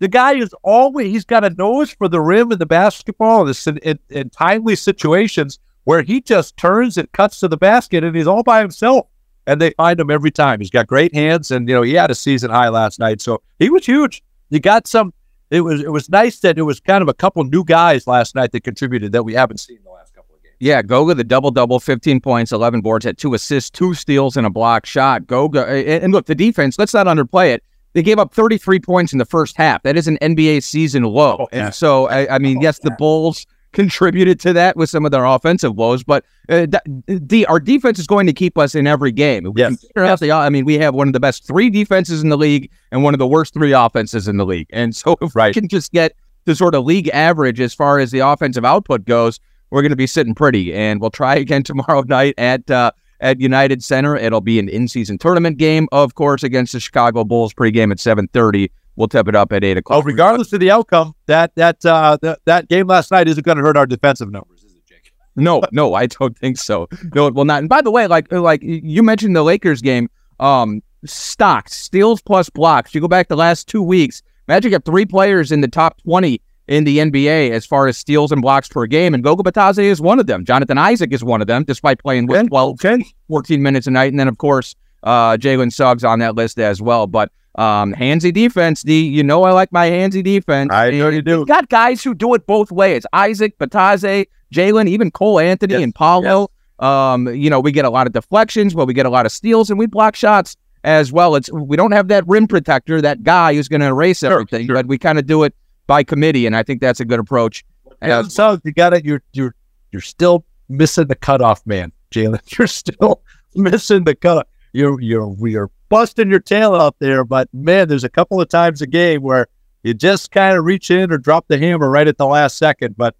The 0.01 0.09
guy 0.09 0.35
is 0.35 0.53
always, 0.63 1.07
he's 1.07 1.25
got 1.25 1.45
a 1.45 1.51
nose 1.51 1.93
for 1.93 2.09
the 2.09 2.21
rim 2.21 2.51
and 2.51 2.61
the 2.61 2.67
basketball 2.67 3.49
in, 3.49 3.79
in, 3.79 3.99
in 4.11 4.29
timely 4.31 4.77
situations 4.77 5.59
where 5.85 6.03
he 6.03 6.21
just 6.21 6.57
turns 6.57 6.99
and 6.99 7.11
cuts 7.13 7.39
to 7.41 7.49
the 7.49 7.57
basket 7.57 8.03
and 8.03 8.17
he's 8.17 8.27
all 8.27 8.43
by 8.43 8.61
himself. 8.61 9.07
And 9.47 9.61
they 9.61 9.71
find 9.71 10.01
him 10.01 10.11
every 10.11 10.33
time. 10.33 10.59
He's 10.59 10.71
got 10.71 10.89
great 10.89 11.15
hands, 11.15 11.53
and 11.53 11.69
you 11.69 11.75
know 11.77 11.83
he 11.83 11.95
had 11.95 12.11
a 12.11 12.17
season 12.17 12.51
high 12.51 12.69
last 12.69 12.99
night, 12.99 13.21
so 13.21 13.43
he 13.61 13.71
was 13.71 13.87
huge. 13.87 14.25
You 14.51 14.59
got 14.59 14.89
some. 14.89 15.15
It 15.51 15.61
was 15.61 15.81
it 15.81 15.93
was 15.93 16.09
nice 16.09 16.41
that 16.41 16.59
it 16.59 16.63
was 16.63 16.81
kind 16.81 17.03
of 17.03 17.09
a 17.09 17.15
couple 17.15 17.45
new 17.45 17.65
guys 17.65 18.07
last 18.07 18.35
night 18.35 18.53
that 18.53 18.65
contributed 18.65 19.13
that 19.13 19.23
we 19.23 19.35
haven't 19.35 19.59
seen 19.59 19.77
in 19.77 19.85
the 19.85 19.91
last 19.91 20.15
couple 20.15 20.35
of 20.35 20.43
games. 20.43 20.57
Yeah, 20.59 20.83
Goga 20.83 21.15
the 21.15 21.25
double 21.25 21.51
double, 21.51 21.79
fifteen 21.79 22.21
points, 22.21 22.53
eleven 22.53 22.81
boards, 22.81 23.05
had 23.05 23.17
two 23.19 23.35
assists, 23.35 23.71
two 23.71 23.95
steals, 23.95 24.37
and 24.37 24.47
a 24.47 24.51
block 24.51 24.87
shot. 24.87 25.27
Goga 25.27 25.67
and 25.67 26.13
look 26.13 26.27
the 26.27 26.35
defense. 26.35 26.79
Let's 26.79 26.95
not 26.95 27.07
underplay 27.07 27.53
it. 27.55 27.63
They 27.93 28.03
gave 28.03 28.19
up 28.19 28.35
33 28.35 28.81
points 28.81 29.15
in 29.15 29.19
the 29.19 29.25
first 29.25 29.57
half. 29.57 29.83
That 29.83 29.97
is 29.97 30.07
an 30.07 30.19
NBA 30.21 30.63
season 30.63 31.05
low. 31.05 31.39
Oh, 31.41 31.49
yeah. 31.51 31.67
And 31.67 31.75
so, 31.75 32.09
I, 32.09 32.35
I 32.35 32.39
mean, 32.39 32.59
oh, 32.59 32.61
yes, 32.61 32.79
the 32.79 32.91
Bulls 32.91 33.47
contributed 33.77 34.41
to 34.41 34.55
that 34.55 34.75
with 34.75 34.89
some 34.89 35.05
of 35.05 35.13
their 35.13 35.27
offensive 35.27 35.77
woes. 35.77 36.03
But 36.03 36.25
uh, 36.49 36.67
the 37.07 37.45
our 37.47 37.61
defense 37.61 37.99
is 37.99 38.07
going 38.07 38.27
to 38.27 38.33
keep 38.33 38.57
us 38.57 38.75
in 38.75 38.87
every 38.87 39.13
game. 39.13 39.53
Yes. 39.55 39.85
The, 39.95 40.33
I 40.33 40.49
mean, 40.49 40.65
we 40.65 40.79
have 40.79 40.95
one 40.95 41.09
of 41.09 41.13
the 41.13 41.21
best 41.21 41.47
three 41.47 41.69
defenses 41.69 42.23
in 42.23 42.31
the 42.31 42.39
league 42.39 42.71
and 42.91 43.05
one 43.05 43.15
of 43.15 43.19
the 43.19 43.27
worst 43.27 43.53
three 43.53 43.73
offenses 43.73 44.29
in 44.29 44.39
the 44.39 44.47
league. 44.47 44.67
And 44.71 44.97
so 44.97 45.17
if 45.21 45.37
right. 45.37 45.55
we 45.55 45.61
can 45.61 45.69
just 45.69 45.93
get 45.93 46.17
the 46.47 46.57
sort 46.57 46.75
of 46.75 46.87
league 46.87 47.09
average 47.09 47.61
as 47.61 47.75
far 47.75 47.99
as 47.99 48.11
the 48.11 48.21
offensive 48.21 48.65
output 48.65 49.05
goes, 49.05 49.39
we're 49.69 49.83
going 49.83 49.91
to 49.91 49.97
be 49.97 50.07
sitting 50.07 50.35
pretty. 50.35 50.73
And 50.73 50.99
we'll 50.99 51.11
try 51.11 51.35
again 51.45 51.63
tomorrow 51.63 52.03
night 52.03 52.35
at. 52.39 52.69
Uh, 52.71 52.91
at 53.19 53.41
United 53.41 53.83
Center, 53.83 54.15
it'll 54.15 54.43
be 54.43 54.59
an 54.59 54.69
in-season 54.69 55.17
tournament 55.17 55.57
game, 55.57 55.89
of 55.91 56.17
course, 56.17 56.43
against 56.43 56.75
the 56.75 56.81
Chicago 56.81 57.25
Bulls 57.25 57.55
pregame 57.55 57.91
at 57.91 57.97
7:30 57.97 58.69
we'll 58.97 59.09
tip 59.09 59.29
it 59.29 59.37
up 59.37 59.53
at 59.53 59.63
eight 59.65 59.77
o'clock. 59.77 59.99
Oh, 59.99 60.03
regardless 60.03 60.53
of 60.53 60.61
the 60.61 60.71
outcome, 60.71 61.15
that 61.27 61.55
that 61.55 61.85
uh, 61.85 62.19
that, 62.23 62.41
that 62.45 62.69
game 62.69 62.87
last 62.87 63.11
night 63.11 63.29
isn't 63.29 63.45
going 63.45 63.59
to 63.59 63.63
hurt 63.63 63.77
our 63.77 63.87
defensive 63.87 64.31
numbers, 64.31 64.65
is 64.65 64.75
it, 64.75 64.83
Jake? 64.87 65.13
no, 65.37 65.63
no, 65.73 65.95
I 65.95 66.07
don't 66.07 66.37
think 66.37 66.57
so. 66.59 66.89
No, 67.15 67.27
it 67.27 67.35
will 67.35 67.45
not. 67.45 67.61
And 67.61 67.69
by 67.69 67.83
the 67.83 67.91
way, 67.91 68.07
like 68.07 68.31
like 68.33 68.61
you 68.63 69.03
mentioned 69.03 69.37
the 69.37 69.43
Lakers 69.43 69.81
game, 69.81 70.09
um, 70.41 70.83
stocked 71.05 71.71
steals 71.71 72.21
plus 72.21 72.51
blocks. 72.51 72.95
You 72.95 73.01
go 73.01 73.09
back 73.09 73.29
the 73.29 73.37
last 73.37 73.69
two 73.69 73.83
weeks, 73.83 74.23
Magic 74.49 74.73
have 74.73 74.85
three 74.85 75.07
players 75.07 75.53
in 75.53 75.61
the 75.61 75.69
top 75.69 76.01
twenty 76.03 76.41
in 76.69 76.83
the 76.83 76.99
NBA 76.99 77.51
as 77.51 77.65
far 77.65 77.87
as 77.87 77.97
steals 77.97 78.33
and 78.33 78.43
blocks 78.43 78.69
per 78.69 78.87
game, 78.87 79.15
and 79.15 79.23
Goga 79.23 79.49
Bitadze 79.49 79.79
is 79.79 80.01
one 80.01 80.19
of 80.19 80.27
them. 80.27 80.45
Jonathan 80.45 80.79
Isaac 80.79 81.13
is 81.13 81.23
one 81.23 81.41
of 81.41 81.47
them, 81.47 81.63
despite 81.63 82.01
playing 82.01 82.27
with 82.27 82.49
12, 82.49 82.81
14 83.29 83.63
minutes 83.63 83.87
a 83.87 83.91
night, 83.91 84.13
and 84.13 84.19
then 84.19 84.27
of 84.27 84.39
course 84.39 84.75
uh, 85.07 85.37
Jalen 85.39 85.73
Suggs 85.73 86.05
on 86.05 86.19
that 86.19 86.35
list 86.35 86.59
as 86.59 86.83
well. 86.83 87.07
But 87.07 87.33
um, 87.55 87.95
handsy 87.95 88.33
defense, 88.33 88.83
D. 88.83 89.07
You 89.07 89.23
know 89.23 89.45
I 89.45 89.53
like 89.53 89.73
my 89.73 89.89
handsy 89.89 90.23
defense. 90.23 90.71
I 90.73 90.91
know 90.91 91.09
you 91.09 91.23
do. 91.23 91.47
got 91.47 91.71
guys 91.71 92.03
who 92.03 92.15
do 92.15 92.35
it 92.35 92.47
both 92.47 92.71
ways. 92.71 93.07
Isaac, 93.15 93.57
Bitadze, 93.59 94.27
Jalen, 94.53 94.89
even 94.89 95.11
Cole 95.11 95.41
Anthony 95.41 95.75
yes. 95.75 95.83
and 95.83 95.95
Paolo. 95.95 96.51
Yes. 96.81 96.87
Um, 96.87 97.29
you 97.35 97.49
know, 97.49 97.59
we 97.59 97.73
get 97.73 97.87
a 97.87 97.91
lot 97.91 98.07
of 98.07 98.13
deflections, 98.13 98.75
but 98.75 98.87
we 98.87 98.93
get 98.93 99.07
a 99.07 99.11
lot 99.11 99.25
of 99.25 99.33
steals 99.33 99.71
and 99.71 99.79
we 99.79 99.87
block 99.87 100.15
shots 100.15 100.57
as 100.85 101.11
well. 101.11 101.35
It's 101.35 101.51
we 101.51 101.77
don't 101.77 101.93
have 101.93 102.09
that 102.09 102.27
rim 102.27 102.47
protector, 102.47 103.01
that 103.01 103.23
guy 103.23 103.55
who's 103.55 103.69
going 103.69 103.81
to 103.81 103.87
erase 103.87 104.19
sure, 104.19 104.33
everything, 104.33 104.67
sure. 104.67 104.75
but 104.75 104.87
we 104.87 104.99
kind 104.99 105.19
of 105.19 105.27
do 105.27 105.45
it 105.45 105.55
by 105.87 106.03
committee, 106.03 106.47
and 106.47 106.57
I 106.57 106.63
think 106.63 106.81
that's 106.81 107.01
a 107.01 107.05
good 107.05 107.21
approach. 107.21 107.65
And 108.03 108.31
so 108.31 108.61
you 108.65 108.73
got 108.73 108.93
it. 108.93 109.05
You're 109.05 109.23
you're 109.33 109.55
you're 109.93 110.03
still 110.03 110.45
missing 110.69 111.07
the 111.07 111.15
cutoff, 111.15 111.65
man, 111.67 111.93
Jalen. 112.11 112.41
You're 112.59 112.67
still 112.67 113.23
missing 113.55 114.05
the 114.05 114.15
cutoff. 114.15 114.47
You're 114.77 115.01
you're 115.01 115.35
you're 115.49 115.71
busting 115.89 116.31
your 116.31 116.41
tail 116.41 116.75
out 116.75 116.97
there. 116.99 117.25
But 117.25 117.49
man, 117.55 117.89
there's 117.89 118.05
a 118.05 118.11
couple 118.11 118.41
of 118.41 118.49
times 118.49 118.83
a 118.83 118.87
game 118.87 119.23
where 119.23 119.47
you 119.83 119.95
just 119.95 120.31
kind 120.31 120.57
of 120.57 120.65
reach 120.65 120.91
in 120.91 121.11
or 121.11 121.17
drop 121.17 121.47
the 121.49 121.59
hammer 121.59 121.89
right 121.89 122.07
at 122.07 122.19
the 122.19 122.27
last 122.27 122.59
second. 122.59 122.95
But 122.95 123.17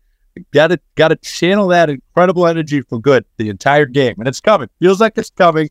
got 0.53 0.69
to 0.69 0.81
got 0.97 1.09
to 1.09 1.17
channel 1.17 1.69
that 1.69 1.89
incredible 1.89 2.47
energy 2.47 2.83
for 2.83 3.01
good 3.01 3.25
the 3.39 3.49
entire 3.49 3.87
game, 3.87 4.17
and 4.19 4.29
it's 4.29 4.41
coming. 4.41 4.69
Feels 4.81 5.01
like 5.01 5.17
it's 5.17 5.31
coming. 5.31 5.71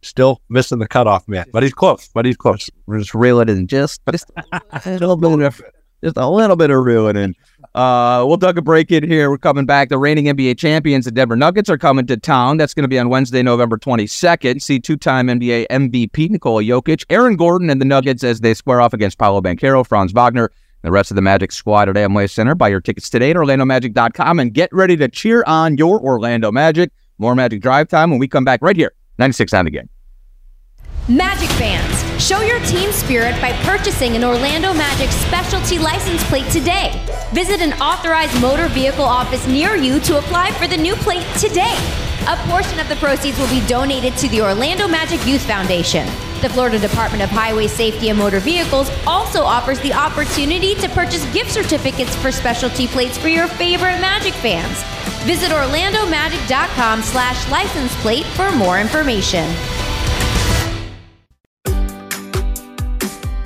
Still 0.00 0.40
missing 0.48 0.78
the 0.78 0.88
cutoff, 0.88 1.28
man. 1.28 1.44
But 1.52 1.64
he's 1.64 1.74
close. 1.74 2.08
But 2.14 2.24
he's 2.24 2.36
close. 2.36 2.70
We're 2.86 3.00
just 3.00 3.14
reeling 3.14 3.50
in 3.50 3.66
just 3.66 4.00
just 4.10 4.30
a 4.52 4.90
little 4.90 5.16
bit 5.16 5.42
of 5.42 5.62
just 6.02 6.16
a 6.16 6.28
little 6.28 6.56
bit 6.56 6.70
of 6.70 6.86
in. 7.16 7.34
Uh, 7.74 8.24
we'll 8.26 8.38
take 8.38 8.56
a 8.56 8.62
break 8.62 8.90
in 8.90 9.08
here. 9.08 9.30
We're 9.30 9.38
coming 9.38 9.66
back. 9.66 9.88
The 9.88 9.98
reigning 9.98 10.24
NBA 10.26 10.58
champions, 10.58 11.04
the 11.04 11.10
Denver 11.10 11.36
Nuggets, 11.36 11.68
are 11.68 11.78
coming 11.78 12.06
to 12.06 12.16
town. 12.16 12.56
That's 12.56 12.74
going 12.74 12.84
to 12.84 12.88
be 12.88 12.98
on 12.98 13.08
Wednesday, 13.08 13.42
November 13.42 13.76
22nd. 13.76 14.62
See 14.62 14.80
two-time 14.80 15.28
NBA 15.28 15.66
MVP 15.68 16.30
Nikola 16.30 16.62
Jokic, 16.62 17.04
Aaron 17.10 17.36
Gordon, 17.36 17.70
and 17.70 17.80
the 17.80 17.84
Nuggets 17.84 18.24
as 18.24 18.40
they 18.40 18.54
square 18.54 18.80
off 18.80 18.94
against 18.94 19.18
Paolo 19.18 19.40
Banchero, 19.40 19.86
Franz 19.86 20.12
Wagner, 20.12 20.46
and 20.46 20.88
the 20.88 20.92
rest 20.92 21.10
of 21.10 21.16
the 21.16 21.22
Magic 21.22 21.52
squad 21.52 21.88
at 21.88 21.96
Amway 21.96 22.30
Center. 22.30 22.54
Buy 22.54 22.68
your 22.68 22.80
tickets 22.80 23.10
today 23.10 23.30
at 23.30 23.36
OrlandoMagic.com 23.36 24.40
and 24.40 24.54
get 24.54 24.72
ready 24.72 24.96
to 24.96 25.08
cheer 25.08 25.44
on 25.46 25.76
your 25.76 26.00
Orlando 26.00 26.50
Magic. 26.52 26.90
More 27.18 27.34
Magic 27.34 27.60
Drive 27.60 27.88
Time 27.88 28.10
when 28.10 28.20
we 28.20 28.28
come 28.28 28.44
back 28.44 28.62
right 28.62 28.76
here, 28.76 28.92
96 29.18 29.52
on 29.52 29.64
the 29.64 29.70
game. 29.72 29.88
Magic 31.08 31.48
fans, 31.52 32.22
show 32.22 32.42
your 32.42 32.60
team 32.66 32.92
spirit 32.92 33.34
by 33.40 33.50
purchasing 33.62 34.14
an 34.14 34.24
Orlando 34.24 34.74
Magic 34.74 35.08
specialty 35.10 35.78
license 35.78 36.22
plate 36.24 36.44
today. 36.52 37.02
Visit 37.32 37.62
an 37.62 37.72
authorized 37.80 38.38
motor 38.42 38.68
vehicle 38.68 39.06
office 39.06 39.46
near 39.46 39.74
you 39.74 40.00
to 40.00 40.18
apply 40.18 40.50
for 40.50 40.66
the 40.66 40.76
new 40.76 40.94
plate 40.96 41.24
today. 41.38 41.74
A 42.28 42.36
portion 42.50 42.78
of 42.78 42.90
the 42.90 42.96
proceeds 42.96 43.38
will 43.38 43.48
be 43.48 43.66
donated 43.66 44.18
to 44.18 44.28
the 44.28 44.42
Orlando 44.42 44.86
Magic 44.86 45.26
Youth 45.26 45.40
Foundation. 45.46 46.04
The 46.42 46.50
Florida 46.50 46.78
Department 46.78 47.22
of 47.22 47.30
Highway 47.30 47.68
Safety 47.68 48.10
and 48.10 48.18
Motor 48.18 48.40
Vehicles 48.40 48.90
also 49.06 49.44
offers 49.44 49.80
the 49.80 49.94
opportunity 49.94 50.74
to 50.74 50.90
purchase 50.90 51.24
gift 51.32 51.50
certificates 51.50 52.14
for 52.16 52.30
specialty 52.30 52.86
plates 52.86 53.16
for 53.16 53.28
your 53.28 53.46
favorite 53.46 53.98
Magic 54.02 54.34
fans. 54.34 54.82
Visit 55.24 55.52
orlandomagic.com 55.52 57.00
slash 57.00 57.50
license 57.50 57.96
plate 58.02 58.26
for 58.26 58.52
more 58.52 58.78
information. 58.78 59.48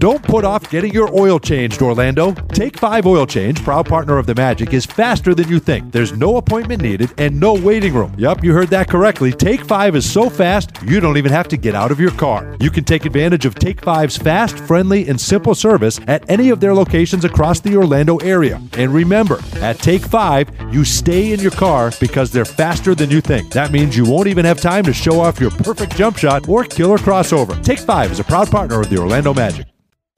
Don't 0.00 0.22
put 0.22 0.46
off 0.46 0.70
getting 0.70 0.94
your 0.94 1.14
oil 1.14 1.38
changed, 1.38 1.82
Orlando. 1.82 2.32
Take 2.32 2.78
5 2.78 3.06
Oil 3.06 3.26
Change, 3.26 3.62
proud 3.62 3.86
partner 3.86 4.16
of 4.16 4.24
the 4.24 4.34
Magic, 4.34 4.72
is 4.72 4.86
faster 4.86 5.34
than 5.34 5.46
you 5.48 5.58
think. 5.58 5.92
There's 5.92 6.16
no 6.16 6.38
appointment 6.38 6.80
needed 6.80 7.12
and 7.18 7.38
no 7.38 7.52
waiting 7.52 7.92
room. 7.92 8.14
Yep, 8.16 8.42
you 8.42 8.54
heard 8.54 8.68
that 8.68 8.88
correctly. 8.88 9.30
Take 9.30 9.62
5 9.62 9.96
is 9.96 10.10
so 10.10 10.30
fast, 10.30 10.70
you 10.86 11.00
don't 11.00 11.18
even 11.18 11.30
have 11.30 11.48
to 11.48 11.58
get 11.58 11.74
out 11.74 11.90
of 11.90 12.00
your 12.00 12.12
car. 12.12 12.56
You 12.60 12.70
can 12.70 12.84
take 12.84 13.04
advantage 13.04 13.44
of 13.44 13.56
Take 13.56 13.82
5's 13.82 14.16
fast, 14.16 14.58
friendly, 14.60 15.06
and 15.06 15.20
simple 15.20 15.54
service 15.54 16.00
at 16.06 16.24
any 16.30 16.48
of 16.48 16.60
their 16.60 16.72
locations 16.72 17.26
across 17.26 17.60
the 17.60 17.76
Orlando 17.76 18.16
area. 18.20 18.58
And 18.78 18.94
remember, 18.94 19.38
at 19.56 19.80
Take 19.80 20.00
5, 20.00 20.72
you 20.72 20.82
stay 20.82 21.34
in 21.34 21.40
your 21.40 21.50
car 21.50 21.92
because 22.00 22.30
they're 22.30 22.46
faster 22.46 22.94
than 22.94 23.10
you 23.10 23.20
think. 23.20 23.52
That 23.52 23.70
means 23.70 23.98
you 23.98 24.06
won't 24.06 24.28
even 24.28 24.46
have 24.46 24.62
time 24.62 24.84
to 24.84 24.94
show 24.94 25.20
off 25.20 25.38
your 25.38 25.50
perfect 25.50 25.94
jump 25.94 26.16
shot 26.16 26.48
or 26.48 26.64
killer 26.64 26.96
crossover. 26.96 27.62
Take 27.62 27.80
5 27.80 28.12
is 28.12 28.20
a 28.20 28.24
proud 28.24 28.50
partner 28.50 28.80
of 28.80 28.88
the 28.88 28.96
Orlando 28.96 29.34
Magic. 29.34 29.66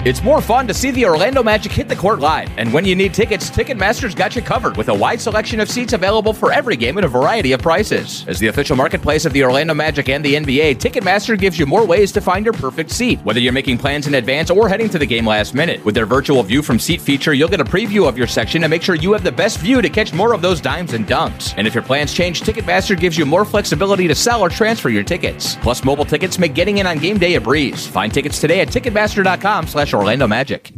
It's 0.04 0.20
more 0.20 0.40
fun 0.40 0.66
to 0.66 0.74
see 0.74 0.90
the 0.90 1.04
Orlando 1.04 1.44
Magic 1.44 1.70
hit 1.70 1.88
the 1.88 1.94
court 1.94 2.18
live. 2.18 2.50
And 2.58 2.72
when 2.72 2.84
you 2.84 2.96
need 2.96 3.14
tickets, 3.14 3.48
Ticketmaster's 3.48 4.16
got 4.16 4.34
you 4.34 4.42
covered 4.42 4.76
with 4.76 4.88
a 4.88 4.94
wide 4.94 5.20
selection 5.20 5.60
of 5.60 5.70
seats 5.70 5.92
available 5.92 6.32
for 6.32 6.50
every 6.50 6.74
game 6.74 6.98
at 6.98 7.04
a 7.04 7.08
variety 7.08 7.52
of 7.52 7.62
prices. 7.62 8.24
As 8.26 8.40
the 8.40 8.48
official 8.48 8.74
marketplace 8.74 9.26
of 9.26 9.32
the 9.32 9.44
Orlando 9.44 9.74
Magic 9.74 10.08
and 10.08 10.24
the 10.24 10.34
NBA, 10.34 10.78
Ticketmaster 10.78 11.38
gives 11.38 11.56
you 11.56 11.66
more 11.66 11.86
ways 11.86 12.10
to 12.12 12.20
find 12.20 12.44
your 12.44 12.52
perfect 12.52 12.90
seat, 12.90 13.20
whether 13.20 13.38
you're 13.38 13.52
making 13.52 13.78
plans 13.78 14.08
in 14.08 14.14
advance 14.14 14.50
or 14.50 14.68
heading 14.68 14.88
to 14.88 14.98
the 14.98 15.06
game 15.06 15.24
last 15.24 15.54
minute. 15.54 15.84
With 15.84 15.94
their 15.94 16.04
virtual 16.04 16.42
view 16.42 16.62
from 16.62 16.80
seat 16.80 17.00
feature, 17.00 17.32
you'll 17.32 17.48
get 17.48 17.60
a 17.60 17.64
preview 17.64 18.08
of 18.08 18.18
your 18.18 18.26
section 18.26 18.64
and 18.64 18.72
make 18.72 18.82
sure 18.82 18.96
you 18.96 19.12
have 19.12 19.22
the 19.22 19.30
best 19.30 19.58
view 19.60 19.80
to 19.80 19.88
catch 19.88 20.12
more 20.12 20.34
of 20.34 20.42
those 20.42 20.60
dimes 20.60 20.94
and 20.94 21.06
dunks. 21.06 21.54
And 21.56 21.64
if 21.64 21.74
your 21.74 21.84
plans 21.84 22.12
change, 22.12 22.40
Ticketmaster 22.40 22.98
gives 22.98 23.16
you 23.16 23.24
more 23.24 23.44
flexibility 23.44 24.08
to 24.08 24.16
sell 24.16 24.40
or 24.40 24.48
transfer 24.48 24.88
your 24.88 25.04
tickets. 25.04 25.54
Plus, 25.62 25.84
mobile 25.84 26.04
tickets 26.04 26.40
make 26.40 26.54
getting 26.54 26.78
in 26.78 26.88
on 26.88 26.98
game 26.98 27.18
day 27.18 27.36
a 27.36 27.40
breeze. 27.40 27.86
Find 27.86 28.12
tickets 28.12 28.40
today 28.40 28.62
at 28.62 28.66
Ticketmaster.com 28.66 29.68
slash 29.68 29.91
Orlando 29.94 30.26
Magic. 30.26 30.72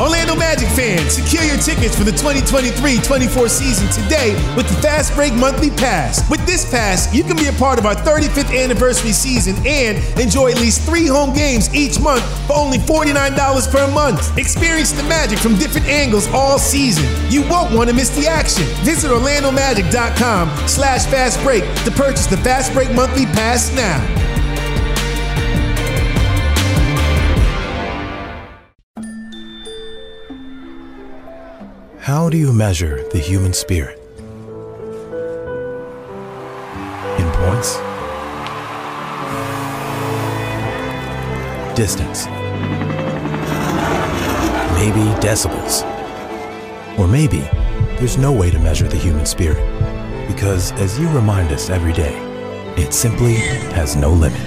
Orlando 0.00 0.36
Magic 0.36 0.68
fans, 0.68 1.14
secure 1.14 1.42
your 1.42 1.56
tickets 1.56 1.98
for 1.98 2.04
the 2.04 2.12
2023-24 2.12 3.48
season 3.50 3.88
today 3.90 4.32
with 4.56 4.68
the 4.68 4.80
Fast 4.80 5.12
Break 5.16 5.34
Monthly 5.34 5.70
Pass. 5.70 6.28
With 6.30 6.46
this 6.46 6.70
pass, 6.70 7.12
you 7.12 7.24
can 7.24 7.36
be 7.36 7.48
a 7.48 7.52
part 7.52 7.80
of 7.80 7.86
our 7.86 7.96
35th 7.96 8.56
anniversary 8.56 9.10
season 9.10 9.56
and 9.66 9.98
enjoy 10.20 10.52
at 10.52 10.60
least 10.60 10.82
three 10.82 11.08
home 11.08 11.34
games 11.34 11.74
each 11.74 11.98
month 11.98 12.22
for 12.46 12.54
only 12.54 12.78
$49 12.78 13.72
per 13.72 13.92
month. 13.92 14.38
Experience 14.38 14.92
the 14.92 15.02
magic 15.02 15.40
from 15.40 15.56
different 15.58 15.88
angles 15.88 16.28
all 16.28 16.60
season. 16.60 17.04
You 17.28 17.42
won't 17.48 17.74
want 17.74 17.90
to 17.90 17.94
miss 17.94 18.10
the 18.10 18.28
action. 18.28 18.64
Visit 18.84 19.10
OrlandoMagic.com 19.10 20.68
slash 20.68 21.06
Fast 21.06 21.42
Break 21.42 21.64
to 21.84 21.90
purchase 21.90 22.26
the 22.26 22.36
Fast 22.36 22.72
Break 22.72 22.92
Monthly 22.92 23.26
Pass 23.26 23.74
now. 23.74 24.17
How 32.08 32.30
do 32.30 32.38
you 32.38 32.54
measure 32.54 33.06
the 33.10 33.18
human 33.18 33.52
spirit? 33.52 33.98
In 37.18 37.30
points? 37.32 37.76
Distance? 41.76 42.24
Maybe 44.72 45.04
decibels? 45.20 45.84
Or 46.98 47.06
maybe 47.06 47.40
there's 47.98 48.16
no 48.16 48.32
way 48.32 48.50
to 48.52 48.58
measure 48.58 48.88
the 48.88 48.96
human 48.96 49.26
spirit 49.26 49.62
because, 50.28 50.72
as 50.80 50.98
you 50.98 51.10
remind 51.10 51.52
us 51.52 51.68
every 51.68 51.92
day, 51.92 52.16
it 52.78 52.94
simply 52.94 53.34
has 53.74 53.96
no 53.96 54.10
limit. 54.14 54.40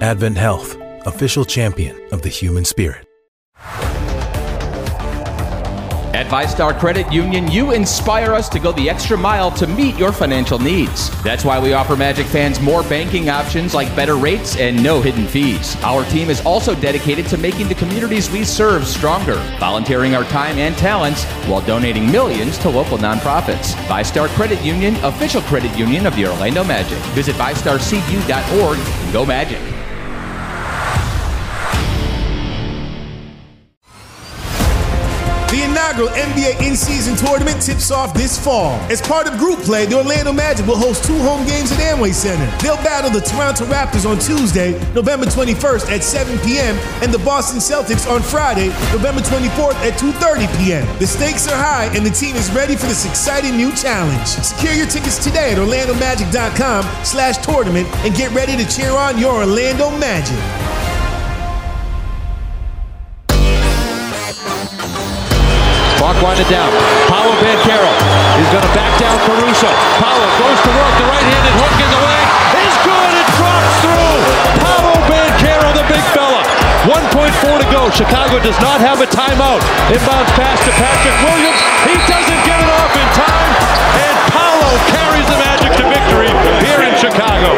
Advent 0.00 0.36
Health, 0.36 0.76
official 1.06 1.44
champion 1.44 2.00
of 2.12 2.22
the 2.22 2.28
human 2.28 2.64
spirit. 2.64 3.11
At 6.32 6.46
VyStar 6.46 6.78
Credit 6.78 7.12
Union, 7.12 7.50
you 7.50 7.72
inspire 7.72 8.32
us 8.32 8.48
to 8.50 8.58
go 8.58 8.72
the 8.72 8.88
extra 8.88 9.18
mile 9.18 9.50
to 9.52 9.66
meet 9.66 9.96
your 9.98 10.12
financial 10.12 10.58
needs. 10.58 11.10
That's 11.22 11.44
why 11.44 11.58
we 11.60 11.74
offer 11.74 11.94
Magic 11.96 12.26
fans 12.26 12.60
more 12.60 12.82
banking 12.84 13.28
options 13.28 13.74
like 13.74 13.94
better 13.94 14.16
rates 14.16 14.56
and 14.56 14.82
no 14.82 15.00
hidden 15.00 15.26
fees. 15.26 15.76
Our 15.82 16.04
team 16.06 16.30
is 16.30 16.40
also 16.46 16.74
dedicated 16.74 17.26
to 17.26 17.36
making 17.36 17.68
the 17.68 17.74
communities 17.74 18.30
we 18.30 18.44
serve 18.44 18.86
stronger, 18.86 19.36
volunteering 19.58 20.14
our 20.14 20.24
time 20.24 20.56
and 20.58 20.76
talents 20.76 21.24
while 21.46 21.60
donating 21.66 22.10
millions 22.10 22.56
to 22.58 22.70
local 22.70 22.98
nonprofits. 22.98 23.74
VyStar 23.86 24.28
Credit 24.28 24.62
Union, 24.62 24.96
official 25.04 25.42
credit 25.42 25.76
union 25.76 26.06
of 26.06 26.16
the 26.16 26.26
Orlando 26.26 26.64
Magic. 26.64 26.98
Visit 27.14 27.36
vystarcu.org 27.36 28.78
and 28.78 29.12
go 29.12 29.26
Magic. 29.26 29.81
Inaugural 35.92 36.16
NBA 36.16 36.66
in-season 36.66 37.14
tournament 37.16 37.60
tips 37.60 37.90
off 37.90 38.14
this 38.14 38.42
fall. 38.42 38.80
As 38.90 39.02
part 39.02 39.26
of 39.26 39.36
group 39.38 39.58
play, 39.60 39.84
the 39.86 39.96
Orlando 39.96 40.32
Magic 40.32 40.66
will 40.66 40.76
host 40.76 41.04
two 41.04 41.18
home 41.18 41.46
games 41.46 41.70
at 41.72 41.78
Amway 41.78 42.12
Center. 42.14 42.46
They'll 42.62 42.76
battle 42.76 43.10
the 43.10 43.20
Toronto 43.20 43.66
Raptors 43.66 44.08
on 44.08 44.18
Tuesday, 44.18 44.72
November 44.94 45.26
21st 45.26 45.90
at 45.90 46.02
7 46.02 46.38
p.m., 46.40 46.78
and 47.02 47.12
the 47.12 47.18
Boston 47.18 47.60
Celtics 47.60 48.10
on 48.10 48.22
Friday, 48.22 48.68
November 48.92 49.20
24th 49.20 49.74
at 49.84 49.98
2:30 49.98 50.48
p.m. 50.58 50.86
The 50.98 51.06
stakes 51.06 51.46
are 51.48 51.56
high, 51.56 51.90
and 51.94 52.06
the 52.06 52.10
team 52.10 52.36
is 52.36 52.50
ready 52.52 52.76
for 52.76 52.86
this 52.86 53.04
exciting 53.04 53.56
new 53.56 53.72
challenge. 53.72 54.28
Secure 54.28 54.72
your 54.72 54.86
tickets 54.86 55.18
today 55.22 55.52
at 55.52 55.58
OrlandoMagic.com/tournament 55.58 57.86
and 58.04 58.14
get 58.14 58.32
ready 58.32 58.56
to 58.56 58.64
cheer 58.68 58.92
on 58.92 59.18
your 59.18 59.44
Orlando 59.44 59.90
Magic. 59.98 60.71
Clock 66.22 66.38
it 66.38 66.46
down. 66.46 66.70
Paolo 67.10 67.34
Banchero 67.42 67.90
is 68.38 68.46
going 68.54 68.62
to 68.62 68.74
back 68.78 68.94
down 68.94 69.18
Caruso. 69.26 69.66
Paolo 69.98 70.22
goes 70.38 70.54
to 70.62 70.70
work. 70.70 70.94
The 70.94 71.06
right-handed 71.10 71.54
hook 71.58 71.74
is 71.82 71.92
away. 71.98 72.20
Is 72.62 72.76
good. 72.86 73.10
It 73.18 73.28
drops 73.42 73.74
through. 73.82 74.14
Paolo 74.62 74.94
Banchero, 75.10 75.74
the 75.74 75.82
big 75.90 76.04
fella. 76.14 76.46
1.4 76.86 77.58
to 77.58 77.66
go. 77.74 77.90
Chicago 77.90 78.38
does 78.38 78.54
not 78.62 78.78
have 78.78 79.02
a 79.02 79.08
timeout. 79.10 79.66
Inbounds 79.90 80.30
pass 80.38 80.62
to 80.62 80.70
Patrick 80.78 81.18
Williams. 81.26 81.58
He 81.90 81.98
doesn't 82.06 82.42
get 82.46 82.54
it 82.54 82.70
off 82.70 82.94
in 82.94 83.08
time. 83.18 83.50
And 84.06 84.14
Paolo 84.30 84.70
carries 84.94 85.26
the 85.26 85.38
Magic 85.42 85.74
to 85.74 85.84
victory 85.90 86.30
here 86.62 86.86
in 86.86 86.94
Chicago. 87.02 87.50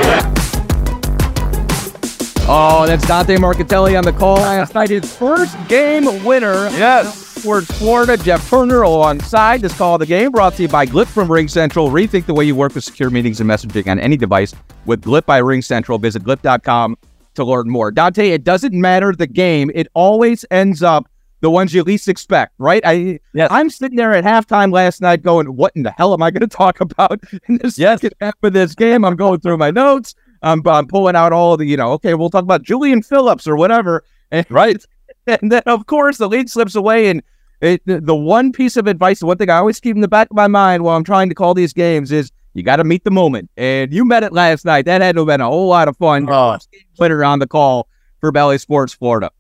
Oh, 2.49 2.89
that's 2.89 3.07
Dante 3.07 3.37
Marcatelli 3.37 3.93
on 3.93 4.05
the 4.05 4.13
call 4.17 4.37
last 4.41 4.73
night. 4.73 4.89
His 4.89 5.05
first 5.15 5.53
game 5.69 6.25
winner. 6.25 6.73
Yes. 6.73 7.24
Towards 7.45 7.67
Florida, 7.79 8.17
Jeff 8.17 8.49
Turner 8.49 8.81
alongside 8.83 9.61
this 9.61 9.77
call 9.77 9.97
of 9.97 9.99
the 10.01 10.07
game 10.07 10.31
brought 10.31 10.55
to 10.55 10.63
you 10.63 10.69
by 10.69 10.87
Glip 10.87 11.07
from 11.07 11.31
Ring 11.31 11.47
Central. 11.47 11.91
Rethink 11.91 12.25
the 12.25 12.33
way 12.33 12.47
you 12.47 12.55
work 12.57 12.75
with 12.75 12.85
secure 12.85 13.11
meetings 13.11 13.39
and 13.39 13.51
messaging 13.51 13.87
on 13.87 13.99
any 13.99 14.17
device 14.17 14.55
with 14.87 15.03
Glip 15.03 15.27
by 15.27 15.37
Ring 15.37 15.61
Central. 15.61 15.99
Visit 15.99 16.23
glip.com 16.23 16.97
to 17.35 17.45
learn 17.45 17.69
more. 17.69 17.91
Dante, 17.91 18.31
it 18.31 18.45
doesn't 18.45 18.73
matter 18.73 19.13
the 19.13 19.27
game. 19.27 19.71
It 19.75 19.89
always 19.93 20.47
ends 20.51 20.83
up 20.83 21.07
the 21.43 21.51
ones 21.51 21.75
you 21.75 21.83
least 21.83 22.09
expect, 22.09 22.55
right? 22.57 22.81
I 22.83 23.21
Yes. 23.35 23.49
I'm 23.51 23.69
sitting 23.69 23.97
there 23.99 24.15
at 24.15 24.25
halftime 24.25 24.73
last 24.73 25.03
night 25.03 25.23
going, 25.23 25.47
what 25.55 25.73
in 25.77 25.83
the 25.83 25.91
hell 25.91 26.15
am 26.15 26.23
I 26.23 26.31
going 26.31 26.49
to 26.49 26.57
talk 26.57 26.81
about 26.81 27.21
in 27.49 27.59
this 27.59 27.79
Yes. 27.79 28.01
second 28.01 28.17
half 28.23 28.37
of 28.43 28.55
this 28.55 28.75
game? 28.75 29.05
I'm 29.05 29.17
going 29.17 29.41
through 29.41 29.59
my 29.59 29.71
notes. 29.71 30.15
I'm, 30.41 30.67
I'm 30.67 30.87
pulling 30.87 31.15
out 31.15 31.35
all 31.35 31.59
the, 31.59 31.67
you 31.67 31.77
know, 31.77 31.93
okay, 31.93 32.15
we'll 32.15 32.31
talk 32.31 32.43
about 32.45 32.63
Julian 32.63 33.03
Phillips 33.03 33.47
or 33.47 33.55
whatever. 33.55 34.03
And, 34.31 34.47
Right. 34.51 34.83
and 35.27 35.53
then, 35.53 35.63
of 35.67 35.85
course, 35.85 36.17
the 36.17 36.29
lead 36.29 36.49
slips 36.49 36.75
away. 36.75 37.09
And 37.09 37.23
it, 37.61 37.83
the, 37.87 38.01
the 38.01 38.15
one 38.15 38.53
piece 38.53 38.77
of 38.77 38.87
advice, 38.87 39.21
the 39.21 39.27
one 39.27 39.37
thing 39.37 39.51
I 39.51 39.57
always 39.57 39.81
keep 39.81 39.95
in 39.95 40.03
the 40.03 40.09
back 40.09 40.29
of 40.31 40.37
my 40.37 40.49
mind 40.49 40.85
while 40.85 40.97
I'm 40.97 41.05
trying 41.05 41.29
to 41.29 41.35
call 41.35 41.55
these 41.55 41.73
games 41.73 42.13
is 42.13 42.31
you 42.55 42.63
got 42.63 42.77
to 42.77 42.85
meet 42.85 43.05
the 43.05 43.11
moment. 43.11 43.51
And 43.57 43.93
you 43.93 44.05
met 44.05 44.23
it 44.23 44.33
last 44.33 44.65
night. 44.65 44.85
That 44.87 45.01
had 45.03 45.17
to 45.17 45.23
have 45.23 45.27
been 45.27 45.41
a 45.41 45.47
whole 45.47 45.69
lot 45.69 45.89
of 45.89 45.97
fun. 45.97 46.29
Oh. 46.31 46.59
Twitter 46.97 47.25
on 47.25 47.39
the 47.39 47.47
call 47.47 47.89
for 48.21 48.31
Belly 48.33 48.59
Sports 48.59 48.95
Florida. 48.95 49.31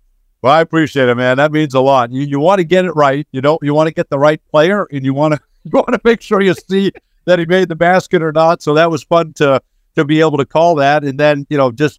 Well, 0.43 0.53
I 0.53 0.61
appreciate 0.61 1.09
it, 1.09 1.15
man. 1.15 1.39
That 1.39 1.53
means 1.53 1.73
a 1.73 1.81
lot. 1.81 2.11
You 2.11 2.23
you 2.23 2.39
want 2.39 2.59
to 2.59 2.65
get 2.65 2.85
it 2.85 2.93
right. 2.93 3.27
You 3.33 3.41
know, 3.41 3.59
you 3.63 3.73
want 3.73 3.87
to 3.87 3.95
get 3.95 4.11
the 4.11 4.19
right 4.19 4.43
player, 4.51 4.87
and 4.93 5.03
you 5.03 5.15
want 5.15 5.33
to 5.33 5.41
you 5.65 5.71
want 5.73 5.95
to 5.95 6.01
make 6.05 6.21
sure 6.21 6.43
you 6.43 6.53
see 6.53 6.93
that 7.25 7.39
he 7.39 7.47
made 7.47 7.71
the 7.71 7.77
basket 7.77 8.23
or 8.23 8.31
not. 8.31 8.61
So 8.61 8.75
that 8.75 8.91
was 8.91 9.03
fun 9.03 9.33
to 9.35 9.63
to 9.97 10.05
be 10.05 10.21
able 10.21 10.37
to 10.37 10.45
call 10.45 10.75
that, 10.75 11.03
and 11.03 11.19
then 11.19 11.47
you 11.49 11.57
know 11.57 11.73
just 11.73 11.99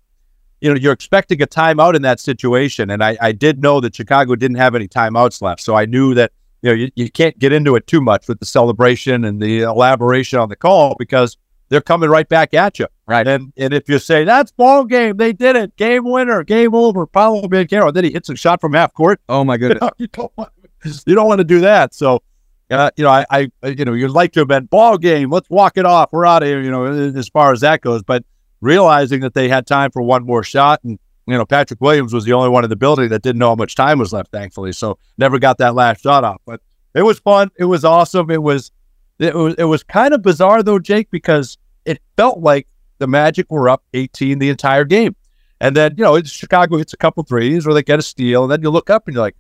you 0.66 0.74
know 0.74 0.80
you're 0.80 0.94
expecting 0.94 1.40
a 1.44 1.46
timeout 1.46 1.96
in 1.96 2.02
that 2.02 2.20
situation, 2.20 2.90
and 2.90 3.04
I 3.04 3.18
I 3.22 3.32
did 3.32 3.62
know 3.62 3.80
that 3.82 3.96
Chicago 3.96 4.36
didn't 4.36 4.58
have 4.58 4.74
any 4.74 4.88
timeouts 4.88 5.42
left, 5.42 5.62
so 5.62 5.76
I 5.76 5.86
knew 5.86 6.16
that 6.16 6.32
you 6.64 6.70
know 6.72 6.76
you, 6.76 6.92
you 6.96 7.12
can't 7.12 7.38
get 7.38 7.54
into 7.54 7.76
it 7.76 7.86
too 7.86 8.02
much 8.02 8.28
with 8.28 8.40
the 8.40 8.48
celebration 8.48 9.24
and 9.26 9.40
the 9.40 9.62
elaboration 9.62 10.40
on 10.40 10.50
the 10.50 10.56
call 10.56 10.96
because 10.98 11.38
they're 11.70 11.82
coming 11.82 12.10
right 12.10 12.28
back 12.28 12.54
at 12.54 12.80
you. 12.80 12.88
Right. 13.08 13.28
And 13.28 13.54
and 13.58 13.74
if 13.74 13.88
you 13.88 14.00
say 14.00 14.24
that's 14.24 14.52
ball 14.52 14.86
game, 14.86 15.18
they 15.18 15.34
did 15.34 15.56
it, 15.56 15.76
game 15.76 16.04
winner, 16.06 16.44
game 16.44 16.74
over, 16.74 17.06
Paolo 17.06 17.48
Banchero, 17.48 17.94
then 17.94 18.04
he 18.04 18.12
hits 18.12 18.30
a 18.30 18.36
shot 18.36 18.60
from 18.60 18.74
half 18.74 18.94
court. 18.94 19.22
Oh, 19.30 19.44
my 19.44 19.58
goodness. 19.58 19.90
you 19.98 20.08
don't 20.08 20.32
want 20.36 20.50
you 20.84 21.16
don't 21.16 21.28
want 21.28 21.40
to 21.40 21.46
do 21.46 21.62
that. 21.62 21.94
So, 21.94 22.24
uh, 22.72 22.90
you 22.96 23.04
know, 23.04 23.12
I, 23.12 23.26
I 23.30 23.68
you 23.68 23.86
know 23.86 23.94
you'd 23.94 24.12
like 24.12 24.32
to 24.34 24.40
have 24.42 24.48
been 24.48 24.66
ball 24.66 24.98
game. 24.98 25.30
Let's 25.30 25.50
walk 25.50 25.78
it 25.78 25.86
off. 25.86 26.10
We're 26.12 26.26
out 26.26 26.42
of 26.42 26.48
here. 26.48 26.62
You 26.62 26.72
know, 26.72 26.86
as 26.86 27.30
far 27.30 27.52
as 27.52 27.62
that 27.62 27.82
goes. 27.82 28.02
But 28.02 28.24
realizing 28.66 29.22
that 29.22 29.34
they 29.34 29.48
had 29.48 29.68
time 29.68 29.92
for 29.92 30.02
one 30.02 30.26
more 30.26 30.44
shot, 30.44 30.84
and 30.84 31.00
you 31.28 31.38
know, 31.38 31.46
Patrick 31.46 31.82
Williams 31.82 32.14
was 32.14 32.26
the 32.26 32.34
only 32.34 32.50
one 32.50 32.64
in 32.64 32.70
the 32.70 32.76
building 32.76 33.10
that 33.10 33.22
didn't 33.22 33.40
know 33.40 33.50
how 33.50 33.56
much 33.56 33.76
time 33.76 34.00
was 34.00 34.14
left. 34.14 34.32
Thankfully, 34.32 34.72
so 34.74 34.98
never 35.18 35.40
got 35.40 35.58
that 35.58 35.76
last 35.76 36.02
shot 36.02 36.24
off. 36.24 36.42
But 36.46 36.62
it 36.94 37.02
was 37.02 37.20
fun. 37.20 37.50
It 37.58 37.66
was 37.66 37.84
awesome. 37.84 38.30
It 38.30 38.44
was 38.44 38.72
it 39.20 39.34
was 39.34 39.56
it 39.58 39.64
was 39.64 39.84
kind 39.84 40.14
of 40.14 40.22
bizarre 40.22 40.62
though, 40.64 40.80
Jake, 40.80 41.10
because 41.10 41.58
it 41.86 42.00
felt 42.18 42.40
like 42.40 42.68
the 42.98 43.08
Magic 43.08 43.52
were 43.52 43.70
up 43.70 43.84
18 43.94 44.40
the 44.40 44.50
entire 44.50 44.86
game. 44.86 45.16
And 45.62 45.76
then, 45.76 45.96
you 45.98 46.04
know, 46.04 46.22
Chicago 46.24 46.78
hits 46.78 46.94
a 46.94 46.98
couple 46.98 47.24
threes 47.24 47.66
or 47.66 47.74
they 47.74 47.84
get 47.84 48.00
a 48.00 48.02
steal. 48.02 48.44
And 48.44 48.52
then 48.52 48.62
you 48.62 48.70
look 48.70 48.90
up 48.90 49.08
and 49.08 49.16
you're 49.16 49.24
like, 49.24 49.38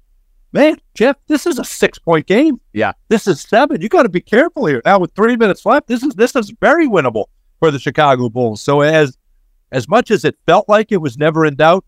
man, 0.53 0.77
Jeff, 0.93 1.17
this 1.27 1.45
is 1.45 1.59
a 1.59 1.63
six 1.63 1.99
point 1.99 2.25
game. 2.25 2.59
Yeah. 2.73 2.93
This 3.09 3.27
is 3.27 3.41
seven. 3.41 3.81
You 3.81 3.89
got 3.89 4.03
to 4.03 4.09
be 4.09 4.21
careful 4.21 4.65
here. 4.65 4.81
Now 4.85 4.99
with 4.99 5.13
three 5.13 5.35
minutes 5.35 5.65
left, 5.65 5.87
this 5.87 6.03
is 6.03 6.15
this 6.15 6.35
is 6.35 6.53
very 6.61 6.87
winnable 6.87 7.25
for 7.65 7.71
the 7.71 7.79
Chicago 7.79 8.29
Bulls. 8.29 8.61
So 8.61 8.81
as 8.81 9.17
as 9.71 9.89
much 9.89 10.11
as 10.11 10.23
it 10.23 10.37
felt 10.45 10.69
like 10.69 10.91
it 10.91 11.01
was 11.01 11.17
never 11.17 11.45
in 11.45 11.55
doubt, 11.55 11.83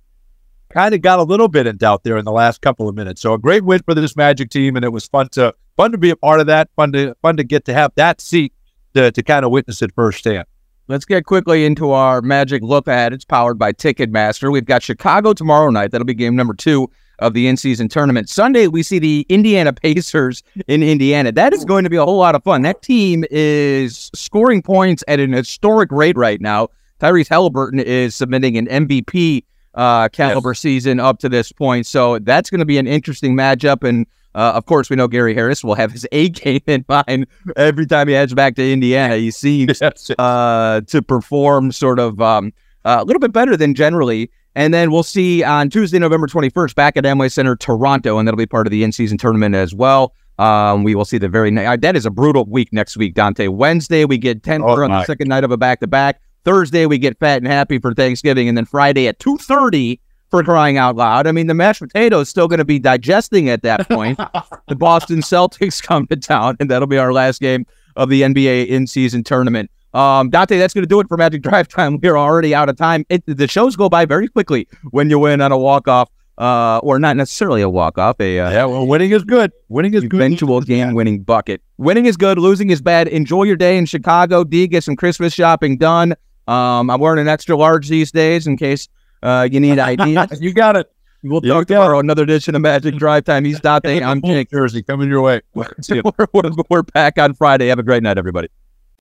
kind 0.70 0.96
of 0.96 1.02
got 1.02 1.20
a 1.20 1.24
little 1.24 1.48
bit 1.48 1.68
in 1.68 1.78
doubt 1.78 2.04
there 2.04 2.18
in 2.18 2.26
the 2.26 2.32
last 2.32 2.62
couple 2.62 2.90
of 2.90 2.96
minutes. 2.96 3.22
So 3.22 3.34
a 3.34 3.38
great 3.38 3.64
win 3.64 3.82
for 3.84 3.94
this 3.94 4.16
Magic 4.16 4.50
team, 4.50 4.76
and 4.76 4.84
it 4.84 4.90
was 4.90 5.06
fun 5.06 5.30
to 5.34 5.54
fun 5.76 5.92
to 5.92 5.98
be 6.00 6.10
a 6.10 6.16
part 6.16 6.40
of 6.40 6.48
that. 6.48 6.70
Fun 6.76 6.92
to 6.94 7.16
fun 7.22 7.38
to 7.38 7.44
get 7.44 7.66
to 7.66 7.74
have 7.76 7.92
that 7.96 8.20
seat 8.22 8.54
to 8.96 9.12
to 9.12 9.22
kind 9.22 9.46
of 9.46 9.52
witness 9.52 9.84
it 9.84 9.92
firsthand. 9.94 10.46
Let's 10.88 11.06
get 11.06 11.26
quickly 11.26 11.64
into 11.64 11.92
our 11.92 12.24
Magic 12.24 12.64
look 12.64 12.88
ahead. 12.88 13.14
It's 13.14 13.26
powered 13.26 13.60
by 13.60 13.74
Ticketmaster. 13.74 14.52
We've 14.52 14.66
got 14.66 14.82
Chicago 14.82 15.34
tomorrow 15.34 15.70
night. 15.70 15.92
That'll 15.92 16.06
be 16.06 16.16
game 16.16 16.36
number 16.36 16.56
two 16.56 16.90
of 17.20 17.34
the 17.34 17.48
in-season 17.48 17.90
tournament. 17.90 18.30
Sunday, 18.30 18.68
we 18.68 18.84
see 18.84 19.00
the 19.00 19.26
Indiana 19.30 19.74
Pacers 19.74 20.44
in 20.68 20.84
Indiana. 20.84 21.32
That 21.32 21.54
is 21.54 21.66
going 21.66 21.84
to 21.84 21.90
be 21.90 21.96
a 21.98 22.06
whole 22.06 22.18
lot 22.18 22.36
of 22.36 22.44
fun. 22.44 22.62
That 22.62 22.82
team 22.82 23.26
is 23.32 24.10
scoring 24.14 24.62
points 24.62 25.04
at 25.08 25.20
an 25.20 25.34
historic 25.34 25.92
rate 25.92 26.18
right 26.18 26.40
now. 26.42 26.70
Tyrese 27.00 27.28
Halliburton 27.30 27.80
is 27.80 28.16
submitting 28.16 28.58
an 28.58 28.68
MVP 28.68 29.44
uh, 29.76 30.10
caliber 30.10 30.54
season 30.54 31.00
up 31.00 31.20
to 31.20 31.30
this 31.30 31.52
point. 31.52 31.86
So 31.86 32.18
that's 32.20 32.50
going 32.50 32.60
to 32.60 32.66
be 32.66 32.78
an 32.78 32.88
interesting 32.88 33.36
matchup. 33.36 33.88
And 33.88 34.06
Uh, 34.36 34.52
of 34.54 34.66
course, 34.68 34.88
we 34.92 34.96
know 34.96 35.08
Gary 35.08 35.34
Harris 35.34 35.64
will 35.64 35.74
have 35.74 35.92
his 35.92 36.06
A 36.12 36.30
game 36.30 36.62
in 36.68 36.86
mind 36.88 37.26
every 37.56 37.88
time 37.88 38.08
he 38.08 38.14
heads 38.14 38.36
back 38.36 38.54
to 38.56 38.72
Indiana. 38.72 39.16
He 39.16 39.32
seems 39.32 39.82
uh, 40.20 40.82
to 40.86 41.02
perform 41.02 41.72
sort 41.72 41.98
of 41.98 42.22
um, 42.22 42.54
a 42.86 43.04
little 43.04 43.20
bit 43.20 43.32
better 43.34 43.58
than 43.58 43.74
generally. 43.74 44.30
And 44.58 44.74
then 44.74 44.90
we'll 44.90 45.04
see 45.04 45.44
on 45.44 45.70
Tuesday, 45.70 46.00
November 46.00 46.26
21st, 46.26 46.74
back 46.74 46.98
at 46.98 47.04
Amway 47.04 47.32
Center, 47.32 47.56
Toronto, 47.56 48.18
and 48.18 48.28
that'll 48.28 48.40
be 48.40 48.48
part 48.48 48.66
of 48.66 48.72
the 48.72 48.84
in 48.84 48.92
season 48.92 49.16
tournament 49.16 49.54
as 49.54 49.76
well. 49.76 50.16
Um, 50.40 50.84
we 50.84 50.96
will 50.96 51.06
see 51.06 51.20
the 51.20 51.30
very 51.30 51.52
night. 51.52 51.82
That 51.82 51.96
is 51.96 52.08
a 52.08 52.10
brutal 52.10 52.44
week 52.44 52.74
next 52.74 52.98
week, 52.98 53.14
Dante. 53.14 53.50
Wednesday, 53.50 54.04
we 54.04 54.18
get 54.18 54.42
10 54.42 54.64
Oh, 54.64 54.84
on 54.84 54.90
the 54.90 55.06
second 55.06 55.28
night 55.28 55.44
of 55.44 55.52
a 55.52 55.58
back 55.58 55.80
to 55.82 55.88
back. 55.88 56.22
Thursday, 56.44 56.88
we 56.88 56.98
get 56.98 57.20
fat 57.20 57.38
and 57.38 57.46
happy 57.46 57.78
for 57.78 57.94
Thanksgiving. 57.94 58.48
And 58.48 58.58
then 58.58 58.66
Friday 58.66 59.08
at 59.08 59.20
2.30 59.20 60.00
for 60.32 60.42
crying 60.42 60.80
out 60.80 60.96
loud. 60.96 61.28
I 61.28 61.34
mean, 61.34 61.46
the 61.46 61.54
mashed 61.54 61.82
potato 61.82 62.22
is 62.22 62.30
still 62.30 62.48
going 62.48 62.58
to 62.58 62.66
be 62.66 62.80
digesting 62.80 63.50
at 63.50 63.62
that 63.62 63.88
point. 63.88 64.18
the 64.68 64.76
Boston 64.76 65.20
Celtics 65.20 65.84
come 65.84 66.08
to 66.08 66.16
town, 66.16 66.58
and 66.60 66.72
that'll 66.72 66.88
be 66.88 66.98
our 66.98 67.14
last 67.14 67.42
game 67.42 67.68
of 67.96 68.10
the 68.10 68.24
NBA 68.24 68.66
in 68.70 68.88
season 68.88 69.24
tournament. 69.24 69.70
Um, 69.98 70.30
Dante, 70.30 70.60
that's 70.60 70.76
going 70.76 70.84
to 70.84 70.88
do 70.88 71.00
it 71.00 71.08
for 71.08 71.18
Magic 71.18 71.42
Drive 71.42 71.68
Time. 71.68 72.00
We're 72.00 72.18
already 72.18 72.54
out 72.54 72.70
of 72.70 72.78
time. 72.78 73.04
It, 73.10 73.24
the 73.26 73.48
shows 73.48 73.76
go 73.76 73.90
by 73.90 74.06
very 74.06 74.28
quickly 74.28 74.68
when 74.92 75.10
you 75.10 75.18
win 75.18 75.42
on 75.42 75.52
a 75.52 75.58
walk 75.58 75.88
off, 75.88 76.10
uh, 76.38 76.78
or 76.84 77.00
not 77.00 77.18
necessarily 77.18 77.64
a 77.64 77.70
walk 77.70 77.98
off, 77.98 78.20
a 78.20 78.40
uh, 78.40 78.52
Yeah, 78.52 78.66
well, 78.66 78.86
winning 78.86 79.10
is 79.10 79.24
good. 79.24 79.52
Winning 79.70 79.96
is 79.96 80.04
good. 80.04 80.22
eventual 80.22 80.62
game 80.62 80.94
winning 80.94 81.24
bucket. 81.24 81.64
Winning 81.80 82.06
is 82.06 82.16
good, 82.16 82.38
losing 82.38 82.70
is 82.70 82.80
bad. 82.80 83.08
Enjoy 83.08 83.42
your 83.42 83.56
day 83.56 83.76
in 83.76 83.88
Chicago. 83.88 84.44
D, 84.44 84.68
get 84.68 84.84
some 84.84 84.96
Christmas 84.96 85.34
shopping 85.34 85.78
done. 85.78 86.14
Um, 86.48 86.92
I'm 86.92 87.00
wearing 87.00 87.20
an 87.20 87.28
extra 87.28 87.58
large 87.58 87.88
these 87.90 88.12
days 88.12 88.46
in 88.46 88.56
case 88.56 88.88
uh, 89.24 89.48
you 89.52 89.60
need 89.60 89.80
ideas. 89.80 90.40
You 90.42 90.54
got 90.54 90.78
it. 90.78 90.92
We'll 91.24 91.42
talk 91.42 91.64
it. 91.64 91.74
tomorrow. 91.74 91.98
Another 91.98 92.22
edition 92.22 92.54
of 92.54 92.62
Magic 92.62 92.96
Drive 92.98 93.24
Time. 93.26 93.44
He's 93.44 93.60
Dante. 93.60 94.00
I'm 94.02 94.22
Jake. 94.26 94.52
Jersey 94.52 94.84
coming 94.84 95.10
your 95.10 95.22
way. 95.22 95.42
We're, 95.56 96.52
we're 96.70 96.84
back 96.84 97.18
on 97.18 97.34
Friday. 97.34 97.68
Have 97.70 97.80
a 97.80 97.84
great 97.84 98.04
night, 98.04 98.20
everybody. 98.20 98.50